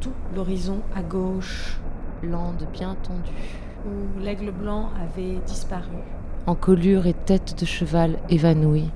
Tout 0.00 0.12
l'horizon 0.34 0.78
à 0.96 1.02
gauche, 1.02 1.78
lande 2.22 2.66
bien 2.72 2.96
tendue, 3.02 3.58
où 3.86 4.20
l'aigle 4.20 4.50
blanc 4.50 4.90
avait 5.02 5.38
disparu, 5.46 5.98
encolure 6.46 7.06
et 7.06 7.12
tête 7.14 7.58
de 7.58 7.66
cheval 7.66 8.18
évanouie. 8.30 8.90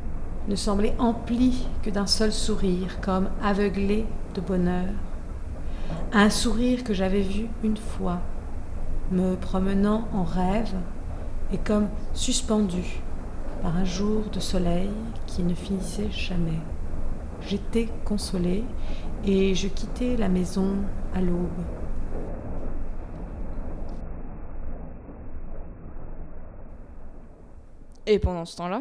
ne 0.49 0.57
semblait 0.57 0.95
empli 0.99 1.67
que 1.83 1.91
d'un 1.91 2.07
seul 2.07 2.33
sourire, 2.33 3.01
comme 3.03 3.29
aveuglé 3.43 4.07
de 4.35 4.41
bonheur. 4.41 4.89
Un 6.13 6.31
sourire 6.31 6.85
que 6.85 6.95
j'avais 6.95 7.21
vu 7.23 7.47
une 7.63 7.77
fois, 7.77 8.21
me 9.11 9.35
promenant 9.37 10.09
en 10.15 10.25
rêve 10.25 10.75
et 11.55 11.59
comme 11.59 11.88
suspendu 12.14 12.83
par 13.62 13.77
un 13.77 13.85
jour 13.85 14.25
de 14.33 14.40
soleil 14.40 14.90
qui 15.29 15.45
ne 15.45 15.55
finissait 15.55 16.11
jamais. 16.11 16.59
J'étais 17.47 17.88
consolée 18.05 18.64
et 19.25 19.55
je 19.55 19.69
quittais 19.69 20.17
la 20.17 20.29
maison 20.29 20.79
à 21.14 21.21
l'aube. 21.21 21.49
Et 28.07 28.19
pendant 28.19 28.45
ce 28.45 28.57
temps-là, 28.57 28.81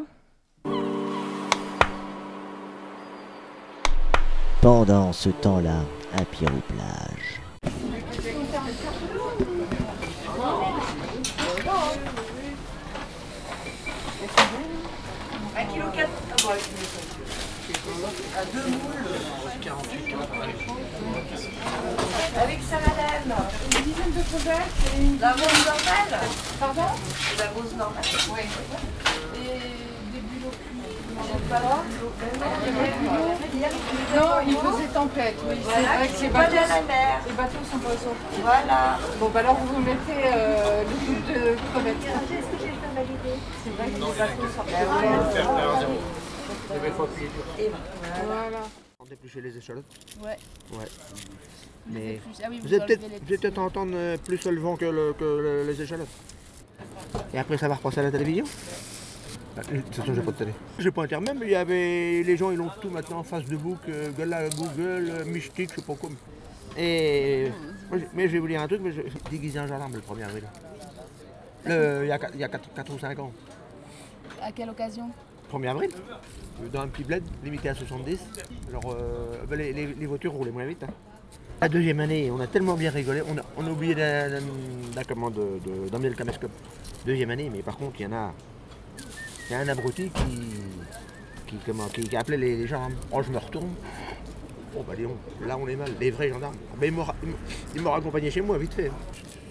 Pendant 4.62 5.12
ce 5.12 5.30
temps-là, 5.30 5.82
à 6.18 6.24
Pierre-aux-Plages. 6.24 7.43
À 16.46 16.50
deux 18.52 18.68
moules. 18.70 19.08
Avec 22.38 22.60
ça, 22.70 22.76
madame. 22.82 23.38
Une 23.72 23.84
dizaine 23.84 24.12
de 24.12 24.22
crevettes 24.28 24.60
et 24.94 25.02
une. 25.02 25.20
La 25.22 25.32
rose 25.32 25.66
normale. 25.66 26.20
Pardon 26.60 26.82
La 27.40 27.48
rose 27.48 27.74
normale. 27.78 28.04
Oui. 28.30 28.42
Et 29.38 29.62
des 30.12 30.20
cuits. 30.20 30.44
Pas 31.50 31.60
là 31.60 31.78
Non, 34.14 34.30
il 34.46 34.58
faisait 34.58 34.88
tempête, 34.94 35.38
oui. 35.48 35.56
Voilà, 35.64 35.88
c'est 36.14 36.28
vrai 36.28 36.28
que 36.28 36.34
pas 36.34 36.40
bateaux, 36.40 36.56
la 36.56 36.82
mer. 36.82 37.22
les 37.26 37.34
bateaux 37.34 37.64
sont 37.72 37.80
pas 37.80 37.90
sortis. 37.92 38.42
Voilà. 38.42 39.00
Bon, 39.18 39.30
bah 39.30 39.40
alors 39.40 39.56
vous 39.56 39.80
mettez 39.80 40.26
euh, 40.26 40.84
le 40.84 40.96
double 41.06 41.24
de 41.28 41.56
crevettes. 41.72 42.04
Est-ce 42.04 42.48
que 42.48 42.58
j'ai 42.60 42.72
temps 42.72 42.94
valider 42.94 43.40
C'est 43.64 43.70
vrai 43.78 43.86
que 43.88 43.94
les 43.94 44.02
bateaux 44.02 44.50
sortent. 44.54 45.94
Ben 46.70 46.76
ouais. 46.82 47.64
Et 47.64 47.70
voilà. 48.26 48.60
On 49.00 49.06
déplucher 49.06 49.42
les 49.42 49.58
échalotes 49.58 49.86
Ouais. 50.24 50.38
Ouais. 50.72 50.86
Vous 51.88 51.94
Mais 51.94 52.20
ah 52.44 52.48
oui, 52.50 52.60
vous 52.62 52.68
vous 52.68 52.74
allez 52.74 52.84
enlevez 52.84 52.98
peut-être 52.98 53.40
peut-être 53.42 53.58
entendre 53.60 53.92
euh, 53.96 54.18
plus 54.18 54.46
le 54.46 54.60
vent 54.62 54.76
que, 54.78 54.86
le- 54.86 55.14
que 55.14 55.24
le- 55.24 55.64
les 55.70 55.82
échalotes. 55.82 56.08
Et 57.34 57.38
après, 57.40 57.58
ça 57.58 57.68
va 57.68 57.76
repasser 57.76 58.00
à 58.00 58.04
la 58.04 58.12
télévision? 58.12 58.46
Bah, 59.56 59.62
De 59.72 59.82
toute 59.82 59.96
façon, 59.96 60.14
j'ai 60.14 60.22
pas 60.22 60.32
de 60.32 60.38
télé. 60.38 60.52
J'ai 60.80 60.92
pas 60.92 61.04
internet, 61.04 61.36
mais 61.40 61.46
il 61.48 61.52
y 61.52 61.56
avait. 61.56 62.24
Les 62.24 62.38
gens, 62.38 62.52
ils 62.52 62.62
ont 62.62 62.70
tout 62.82 62.90
maintenant 62.90 63.20
en 63.20 63.24
face 63.24 63.46
de 63.46 63.58
book, 63.58 63.80
euh, 63.90 64.10
Google, 64.12 64.50
Google, 64.58 65.10
euh, 65.12 65.26
Mystique, 65.26 65.72
je 65.72 65.76
sais 65.76 65.82
pas 65.86 65.96
quoi. 65.96 66.10
Et. 66.78 67.52
moi, 67.92 68.00
mais 68.14 68.28
je 68.28 68.34
vais 68.34 68.40
vous 68.40 68.48
dire 68.48 68.62
un 68.62 68.68
truc, 68.68 68.82
mais 68.82 68.92
je... 68.94 69.02
déguisé 69.30 69.60
en 69.60 69.68
gendarme 69.68 69.94
le 69.94 70.00
1er 70.02 70.24
avril. 70.24 70.44
Le- 71.66 72.02
Il 72.04 72.40
y 72.40 72.44
a 72.44 72.48
4 72.50 72.94
ou 72.96 73.00
5 73.00 73.20
ans. 73.20 73.32
À 74.42 74.52
quelle 74.52 74.70
occasion? 74.70 75.10
1er 75.54 75.70
avril, 75.70 75.90
dans 76.72 76.82
un 76.82 76.88
petit 76.88 77.04
bled 77.04 77.24
limité 77.44 77.70
à 77.70 77.76
70. 77.76 78.20
Alors, 78.70 78.92
euh, 78.92 79.44
ben, 79.48 79.58
les, 79.60 80.06
voitures 80.06 80.34
roulaient 80.34 80.52
moins 80.52 80.66
vite. 80.66 80.84
hein. 80.84 80.94
La 81.62 81.70
deuxième 81.70 82.00
année, 82.00 82.30
on 82.32 82.40
a 82.40 82.48
tellement 82.48 82.74
bien 82.76 82.90
rigolé, 82.90 83.22
on 83.22 83.38
a, 83.38 83.42
on 83.58 83.66
a 83.66 83.70
oublié 83.70 83.96
comment 85.08 85.30
de- 85.30 85.60
de- 85.66 85.90
d'emmener 85.90 86.10
le 86.10 86.16
caméscope. 86.16 86.52
Deuxième 87.06 87.30
année, 87.30 87.50
mais 87.54 87.62
par 87.62 87.78
contre, 87.78 88.00
il 88.00 88.04
y 88.04 88.08
en 88.08 88.14
a, 88.14 88.34
y 89.50 89.54
a 89.54 89.60
un 89.60 89.68
abruti 89.68 90.10
qui, 90.10 90.40
qui, 91.48 91.56
comment, 91.66 91.88
qui, 91.88 92.02
les, 92.38 92.68
gendarmes. 92.68 92.96
Oh, 93.12 93.22
je 93.22 93.32
me 93.32 93.38
retourne. 93.38 93.70
Oh, 94.76 94.84
bah 94.88 94.96
donc, 94.96 95.12
là 95.48 95.56
on 95.58 95.68
est 95.68 95.76
mal, 95.76 95.90
les 96.00 96.10
vrais 96.12 96.30
gendarmes. 96.30 96.56
Ben, 96.82 96.92
ils 97.76 97.82
m'ont 97.82 97.92
raccompagné 97.92 98.32
chez 98.32 98.42
moi, 98.42 98.58
vite 98.58 98.74
fait. 98.74 98.92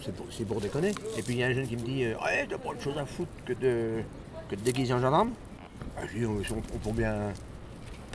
C'est 0.04 0.14
pour, 0.14 0.26
c'est 0.30 0.44
pour 0.44 0.60
déconner. 0.60 0.90
Et 1.16 1.22
puis 1.22 1.34
il 1.34 1.38
y 1.38 1.44
a 1.44 1.46
un 1.46 1.52
jeune 1.52 1.68
qui 1.68 1.76
me 1.76 1.82
dit 1.82 2.04
euh, 2.04 2.14
Ouais, 2.24 2.44
t'as 2.50 2.58
pas 2.58 2.70
autre 2.70 2.82
chose 2.82 2.98
à 2.98 3.06
foutre 3.06 3.30
que 3.46 3.52
de, 3.52 4.02
que 4.50 4.56
de 4.56 4.60
déguiser 4.60 4.92
en 4.94 5.00
gendarme 5.00 5.30
ah, 5.96 6.02
je 6.12 6.18
dis, 6.18 6.26
on, 6.26 6.33
on- 6.38 6.62
on 6.74 6.78
peut 6.78 6.92
bien. 6.92 7.33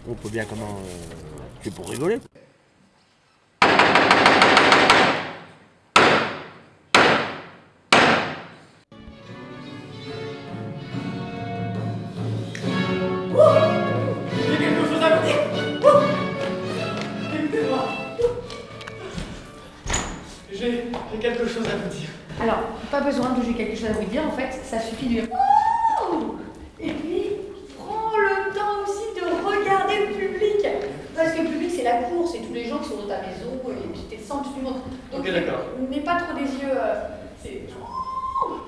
On 0.09 0.13
peut 0.13 0.29
bien 0.29 0.45
comment. 0.45 0.79
euh, 0.83 1.15
c'est 1.63 1.73
pour 1.73 1.89
rigoler. 1.89 2.19
J'ai 14.49 14.57
quelque 14.57 14.87
chose 14.87 15.03
à 15.03 15.15
vous 15.15 15.25
dire. 15.25 15.37
Écoutez-moi. 17.33 17.79
J'ai 20.51 20.83
j'ai 21.11 21.19
quelque 21.19 21.47
chose 21.47 21.65
à 21.67 21.75
vous 21.75 21.89
dire. 21.95 22.09
Alors, 22.41 22.59
pas 22.91 23.01
besoin 23.01 23.31
de 23.31 23.43
j'ai 23.45 23.53
quelque 23.53 23.75
chose 23.75 23.89
à 23.89 23.93
vous 23.93 24.05
dire, 24.05 24.23
en 24.25 24.31
fait, 24.31 24.51
ça 24.63 24.79
suffit 24.79 25.05
de 25.05 25.09
dire 25.09 25.27
Oh 26.11 26.35
Et 26.79 26.91
puis, 26.91 27.23
prends 27.77 28.11
le 28.17 28.53
temps 28.53 28.87
la 31.87 32.03
cour, 32.03 32.27
c'est 32.29 32.39
tous 32.39 32.53
les 32.53 32.65
gens 32.65 32.79
qui 32.79 32.89
sont 32.89 32.97
dans 32.97 33.07
ta 33.07 33.21
maison 33.21 33.55
et 33.69 33.87
puis 33.93 34.01
t'es 34.09 34.17
le 34.17 34.23
centre 34.23 34.49
du 34.53 34.61
monde. 34.61 34.81
Donc, 35.11 35.16
Ok, 35.27 35.33
d'accord. 35.33 35.61
N'aie 35.89 35.99
pas 36.01 36.15
trop 36.15 36.33
des 36.33 36.47
yeux. 36.47 36.71
euh, 36.71 37.03
c'est. 37.43 37.63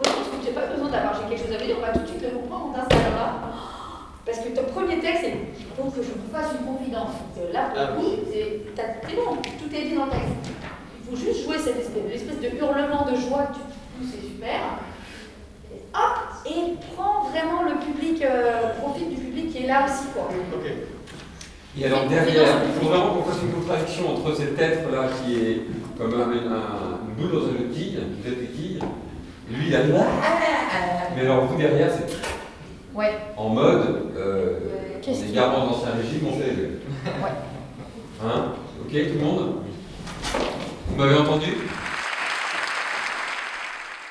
Parce 0.03 0.27
que 0.27 0.35
j'ai 0.43 0.51
pas 0.51 0.67
besoin 0.67 0.89
d'avoir, 0.89 1.13
j'ai 1.15 1.29
quelque 1.29 1.45
chose 1.47 1.55
à 1.55 1.59
vous 1.59 1.65
dire, 1.65 1.75
on 1.77 1.81
va 1.85 1.93
tout 1.93 1.99
de 2.01 2.07
suite 2.07 2.23
le 2.23 2.37
comprendre 2.39 2.73
dans 2.75 2.83
ce 2.83 2.99
là 3.15 3.33
Parce 4.25 4.39
que 4.39 4.49
ton 4.49 4.63
premier 4.73 4.99
texte, 4.99 5.21
c'est 5.23 5.33
Il 5.59 5.65
faut 5.77 5.89
que 5.89 6.01
je 6.03 6.11
vous 6.11 6.27
fasse 6.33 6.51
une 6.59 6.65
confidence. 6.67 7.15
C'est- 7.35 7.53
Là, 7.53 7.69
pour 7.71 7.79
Ah 7.79 7.87
c'est 8.31 9.15
bon, 9.15 9.35
tout 9.39 9.75
est 9.75 9.85
dit 9.87 9.95
dans 9.95 10.05
le 10.05 10.11
texte. 10.11 10.35
Il 10.99 11.09
faut 11.09 11.15
juste 11.15 11.45
jouer 11.45 11.57
cette 11.57 11.77
espèce, 11.79 12.03
l'espèce 12.09 12.39
de 12.39 12.57
hurlement 12.57 13.05
de 13.09 13.15
joie 13.15 13.47
que 13.49 13.55
tu 13.55 13.63
pousses, 13.95 14.11
c'est 14.13 14.27
super. 14.27 14.59
Et 15.73 15.79
hop, 15.93 16.17
et 16.45 16.75
prends 16.95 17.23
vraiment 17.29 17.63
le 17.63 17.79
public, 17.79 18.21
euh, 18.23 18.73
profite 18.81 19.09
du 19.09 19.15
public 19.21 19.51
qui 19.51 19.63
est 19.63 19.67
là 19.67 19.85
aussi, 19.85 20.07
quoi. 20.13 20.27
Et 21.79 21.85
alors 21.85 22.05
derrière, 22.07 22.61
il 22.65 22.73
faut 22.81 22.89
vraiment 22.89 23.13
qu'on 23.13 23.23
fasse 23.23 23.41
une 23.43 23.53
contradiction 23.53 24.11
entre 24.15 24.35
cet 24.35 24.59
être-là 24.59 25.07
qui 25.23 25.35
est 25.35 25.61
comme 25.99 26.13
un, 26.13 26.23
un- 26.23 26.99
une 27.09 27.15
boule 27.27 27.31
dans 27.41 27.47
une 27.49 27.69
quille, 27.73 27.97
qui 27.99 28.23
jette 28.29 28.39
des 28.39 28.47
quilles, 28.47 28.79
lui 29.51 29.67
il 29.67 29.75
a 29.75 29.79
Mais 31.15 31.21
alors 31.21 31.45
vous 31.45 31.57
derrière, 31.57 31.89
c'est 31.91 32.15
Ouais. 32.97 33.11
en 33.37 33.49
mode, 33.49 34.13
euh, 34.17 34.59
on 34.97 34.99
qu'est-ce 35.01 35.25
est 35.25 35.33
garant 35.35 35.67
d'ancien 35.67 35.89
régime, 35.91 36.27
on 36.27 36.33
fait 36.39 36.49
les 36.49 36.55
deux. 36.55 36.79
Ouais. 37.05 37.29
Hein? 38.25 38.53
Ok 38.81 38.91
tout 38.91 39.19
le 39.19 39.25
monde? 39.25 39.55
Vous 40.87 40.95
m'avez 40.97 41.15
entendu? 41.15 41.47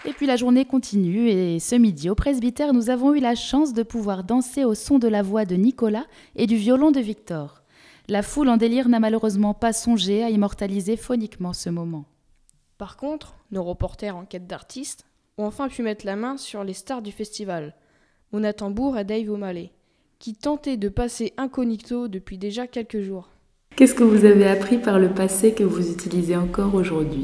Et 0.04 0.12
puis 0.12 0.26
la 0.26 0.36
journée 0.36 0.64
continue 0.64 1.28
et 1.28 1.58
ce 1.58 1.74
midi 1.74 2.08
au 2.08 2.14
presbytère, 2.14 2.72
nous 2.72 2.88
avons 2.90 3.14
eu 3.14 3.20
la 3.20 3.34
chance 3.34 3.72
de 3.74 3.82
pouvoir 3.82 4.24
danser 4.24 4.64
au 4.64 4.74
son 4.74 4.98
de 4.98 5.08
la 5.08 5.22
voix 5.22 5.44
de 5.44 5.56
Nicolas 5.56 6.04
et 6.36 6.46
du 6.46 6.56
violon 6.56 6.90
de 6.90 7.00
Victor. 7.00 7.62
La 8.10 8.22
foule 8.22 8.48
en 8.48 8.56
délire 8.56 8.88
n'a 8.88 9.00
malheureusement 9.00 9.52
pas 9.52 9.74
songé 9.74 10.24
à 10.24 10.30
immortaliser 10.30 10.96
phoniquement 10.96 11.52
ce 11.52 11.68
moment. 11.68 12.06
Par 12.78 12.96
contre, 12.96 13.34
nos 13.50 13.62
reporters 13.62 14.16
en 14.16 14.24
quête 14.24 14.46
d'artistes 14.46 15.04
ont 15.36 15.44
enfin 15.44 15.68
pu 15.68 15.82
mettre 15.82 16.06
la 16.06 16.16
main 16.16 16.38
sur 16.38 16.64
les 16.64 16.72
stars 16.72 17.02
du 17.02 17.12
festival, 17.12 17.74
Mona 18.32 18.54
Tambour 18.54 18.96
et 18.96 19.04
Dave 19.04 19.28
O'Malley, 19.28 19.72
qui 20.18 20.34
tentaient 20.34 20.78
de 20.78 20.88
passer 20.88 21.34
incognito 21.36 22.08
depuis 22.08 22.38
déjà 22.38 22.66
quelques 22.66 23.02
jours. 23.02 23.28
Qu'est-ce 23.76 23.94
que 23.94 24.04
vous 24.04 24.24
avez 24.24 24.48
appris 24.48 24.78
par 24.78 24.98
le 24.98 25.10
passé 25.10 25.52
que 25.52 25.64
vous 25.64 25.92
utilisez 25.92 26.34
encore 26.34 26.74
aujourd'hui? 26.74 27.20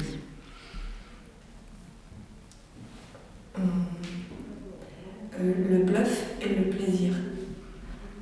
Euh, 3.59 3.63
le 5.41 5.79
bluff 5.79 6.35
et 6.43 6.55
le 6.55 6.69
plaisir. 6.69 7.15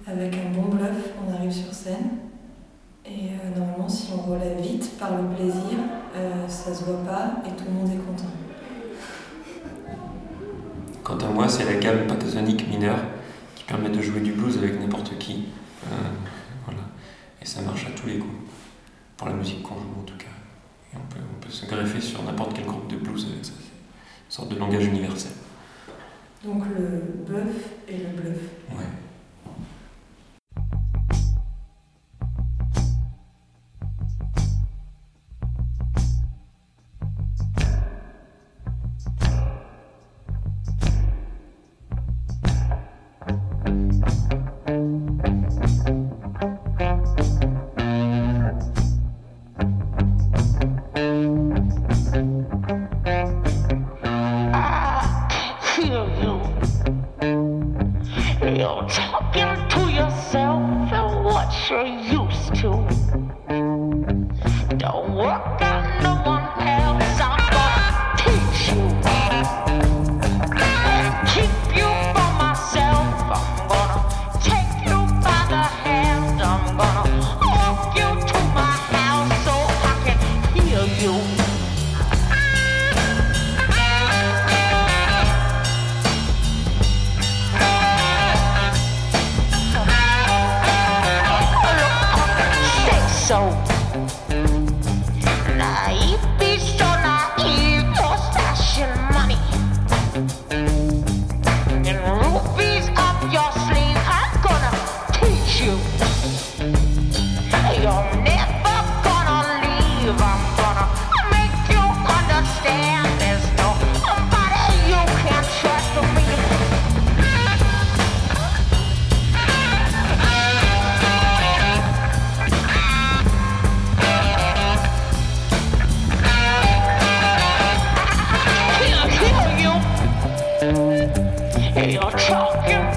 Avec 0.06 0.32
un 0.36 0.50
bon 0.52 0.68
bluff, 0.68 1.12
on 1.26 1.32
arrive 1.32 1.50
sur 1.50 1.74
scène. 1.74 2.31
Et 3.04 3.30
euh, 3.30 3.58
normalement, 3.58 3.88
si 3.88 4.12
on 4.12 4.30
relève 4.30 4.60
vite 4.60 4.96
par 4.98 5.10
le 5.20 5.28
plaisir, 5.34 5.78
euh, 6.16 6.48
ça 6.48 6.72
se 6.72 6.84
voit 6.84 7.04
pas 7.04 7.42
et 7.44 7.56
tout 7.56 7.64
le 7.66 7.72
monde 7.72 7.90
est 7.90 8.06
content. 8.06 8.30
Quant 11.02 11.18
à 11.18 11.26
moi, 11.26 11.48
c'est 11.48 11.64
la 11.64 11.74
gamme 11.80 12.06
pentatonique 12.06 12.68
mineure 12.68 13.00
qui 13.56 13.64
permet 13.64 13.88
de 13.90 14.00
jouer 14.00 14.20
du 14.20 14.32
blues 14.32 14.56
avec 14.58 14.80
n'importe 14.80 15.18
qui. 15.18 15.48
Euh, 15.84 15.88
voilà. 16.64 16.82
Et 17.40 17.44
ça 17.44 17.60
marche 17.62 17.86
à 17.86 17.90
tous 17.90 18.06
les 18.06 18.18
coups. 18.18 18.32
Pour 19.16 19.28
la 19.28 19.34
musique 19.34 19.62
qu'on 19.62 19.74
joue 19.74 20.00
en 20.00 20.04
tout 20.04 20.16
cas. 20.16 20.26
Et 20.92 20.96
on 20.96 21.12
peut, 21.12 21.20
on 21.20 21.40
peut 21.44 21.50
se 21.50 21.66
greffer 21.66 22.00
sur 22.00 22.22
n'importe 22.22 22.54
quel 22.54 22.66
groupe 22.66 22.88
de 22.88 22.96
blues 22.96 23.26
avec 23.32 23.44
ça. 23.44 23.52
C'est 23.56 23.64
une 23.64 24.30
sorte 24.30 24.48
de 24.48 24.58
langage 24.58 24.86
universel. 24.86 25.32
Donc 26.44 26.64
le 26.66 27.24
bluff 27.24 27.68
et 27.88 27.98
le 27.98 28.20
bluff. 28.20 28.38
Ouais. 28.70 28.84
Walk. 65.08 65.81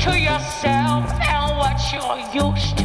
To 0.05 0.19
yourself 0.19 1.03
and 1.19 1.57
what 1.57 1.81
you're 1.91 2.45
used 2.51 2.77
to. 2.77 2.84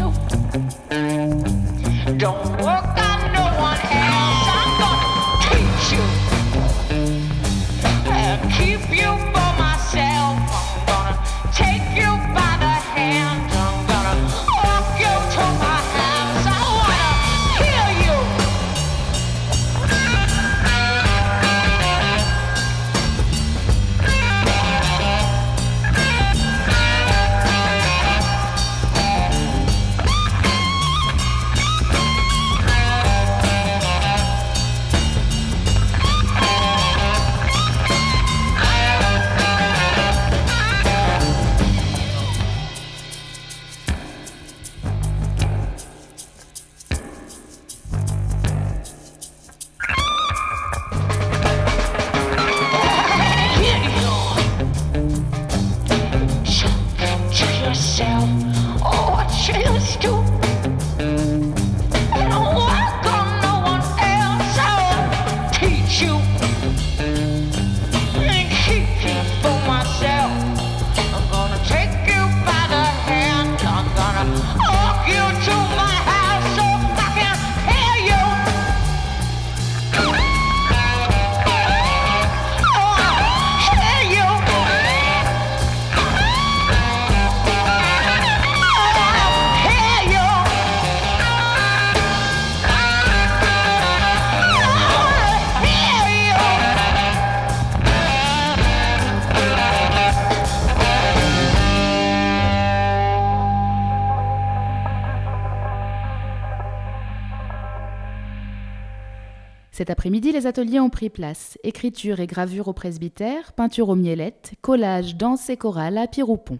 Cet 109.73 109.89
après-midi, 109.89 110.33
les 110.33 110.47
ateliers 110.47 110.81
ont 110.81 110.91
pris 110.91 111.11
place. 111.11 111.57
Écriture 111.63 112.21
et 112.21 112.27
gravure 112.27 112.69
au 112.69 112.73
presbytère, 112.73 113.53
peinture 113.53 113.89
aux 113.89 113.97
mielettes, 113.97 114.55
collage, 114.63 115.17
danse 115.17 115.49
et 115.49 115.57
chorale 115.57 115.97
à 115.97 116.09
Piroupon. 116.09 116.59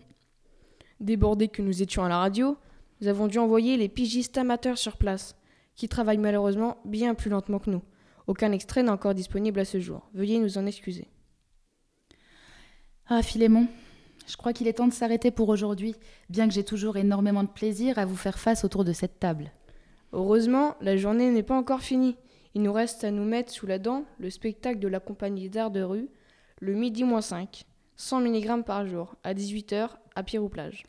Débordés 1.01 1.49
que 1.49 1.63
nous 1.63 1.83
étions 1.83 2.05
à 2.05 2.09
la 2.09 2.19
radio, 2.19 2.57
nous 3.01 3.09
avons 3.09 3.27
dû 3.27 3.39
envoyer 3.39 3.77
les 3.77 3.89
pigistes 3.89 4.39
amateurs 4.39 4.79
sur 4.79 4.97
place, 4.97 5.35
qui 5.75 5.89
travaillent 5.89 6.19
malheureusement 6.19 6.77
bien 6.85 7.15
plus 7.15 7.31
lentement 7.31 7.59
que 7.59 7.71
nous. 7.71 7.83
Aucun 8.27 8.53
extrait 8.53 8.83
n'est 8.83 8.91
encore 8.91 9.15
disponible 9.15 9.59
à 9.59 9.65
ce 9.65 9.81
jour. 9.81 10.09
Veuillez 10.15 10.39
nous 10.39 10.59
en 10.59 10.67
excuser. 10.67 11.09
Ah, 13.09 13.23
Philémon, 13.23 13.67
je 14.29 14.37
crois 14.37 14.53
qu'il 14.53 14.69
est 14.69 14.75
temps 14.75 14.87
de 14.87 14.93
s'arrêter 14.93 15.33
pour 15.33 15.49
aujourd'hui, 15.49 15.97
bien 16.29 16.47
que 16.47 16.55
j'ai 16.55 16.63
toujours 16.63 16.97
énormément 16.97 17.43
de 17.43 17.49
plaisir 17.49 17.99
à 17.99 18.05
vous 18.05 18.15
faire 18.15 18.39
face 18.39 18.63
autour 18.65 18.85
de 18.85 18.93
cette 18.93 19.19
table. 19.19 19.51
Heureusement, 20.13 20.77
la 20.81 20.97
journée 20.97 21.31
n'est 21.31 21.43
pas 21.43 21.57
encore 21.57 21.81
finie. 21.81 22.17
Il 22.55 22.63
nous 22.63 22.73
reste 22.73 23.05
à 23.05 23.11
nous 23.11 23.25
mettre 23.25 23.53
sous 23.53 23.67
la 23.67 23.79
dent 23.79 24.05
le 24.19 24.29
spectacle 24.29 24.81
de 24.81 24.89
la 24.89 24.99
compagnie 24.99 25.49
d'art 25.49 25.71
de 25.71 25.83
rue, 25.83 26.09
le 26.61 26.75
midi 26.75 27.05
moins 27.05 27.21
5, 27.21 27.65
100 27.97 28.21
mg 28.23 28.65
par 28.65 28.87
jour, 28.87 29.15
à 29.23 29.35
18h, 29.35 29.91
à 30.17 30.23
Pierre-ou-Plage. 30.23 30.85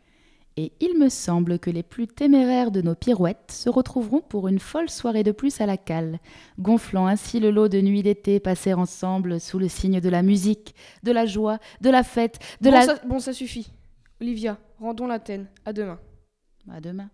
Et 0.57 0.73
il 0.79 0.97
me 0.97 1.07
semble 1.07 1.59
que 1.59 1.69
les 1.69 1.83
plus 1.83 2.07
téméraires 2.07 2.71
de 2.71 2.81
nos 2.81 2.95
pirouettes 2.95 3.51
se 3.51 3.69
retrouveront 3.69 4.21
pour 4.21 4.47
une 4.47 4.59
folle 4.59 4.89
soirée 4.89 5.23
de 5.23 5.31
plus 5.31 5.61
à 5.61 5.65
la 5.65 5.77
cale, 5.77 6.19
gonflant 6.59 7.05
ainsi 7.05 7.39
le 7.39 7.51
lot 7.51 7.69
de 7.69 7.79
nuits 7.79 8.03
d'été 8.03 8.39
passées 8.39 8.73
ensemble 8.73 9.39
sous 9.39 9.59
le 9.59 9.69
signe 9.69 10.01
de 10.01 10.09
la 10.09 10.23
musique, 10.23 10.73
de 11.03 11.11
la 11.11 11.25
joie, 11.25 11.59
de 11.79 11.89
la 11.89 12.03
fête, 12.03 12.39
de 12.59 12.69
bon, 12.69 12.75
la... 12.75 12.81
ça, 12.81 12.95
bon, 13.05 13.19
ça 13.19 13.33
suffit. 13.33 13.71
Olivia, 14.19 14.57
rendons 14.79 15.07
l'Athènes. 15.07 15.47
À 15.63 15.73
demain. 15.73 15.99
À 16.69 16.81
demain. 16.81 17.09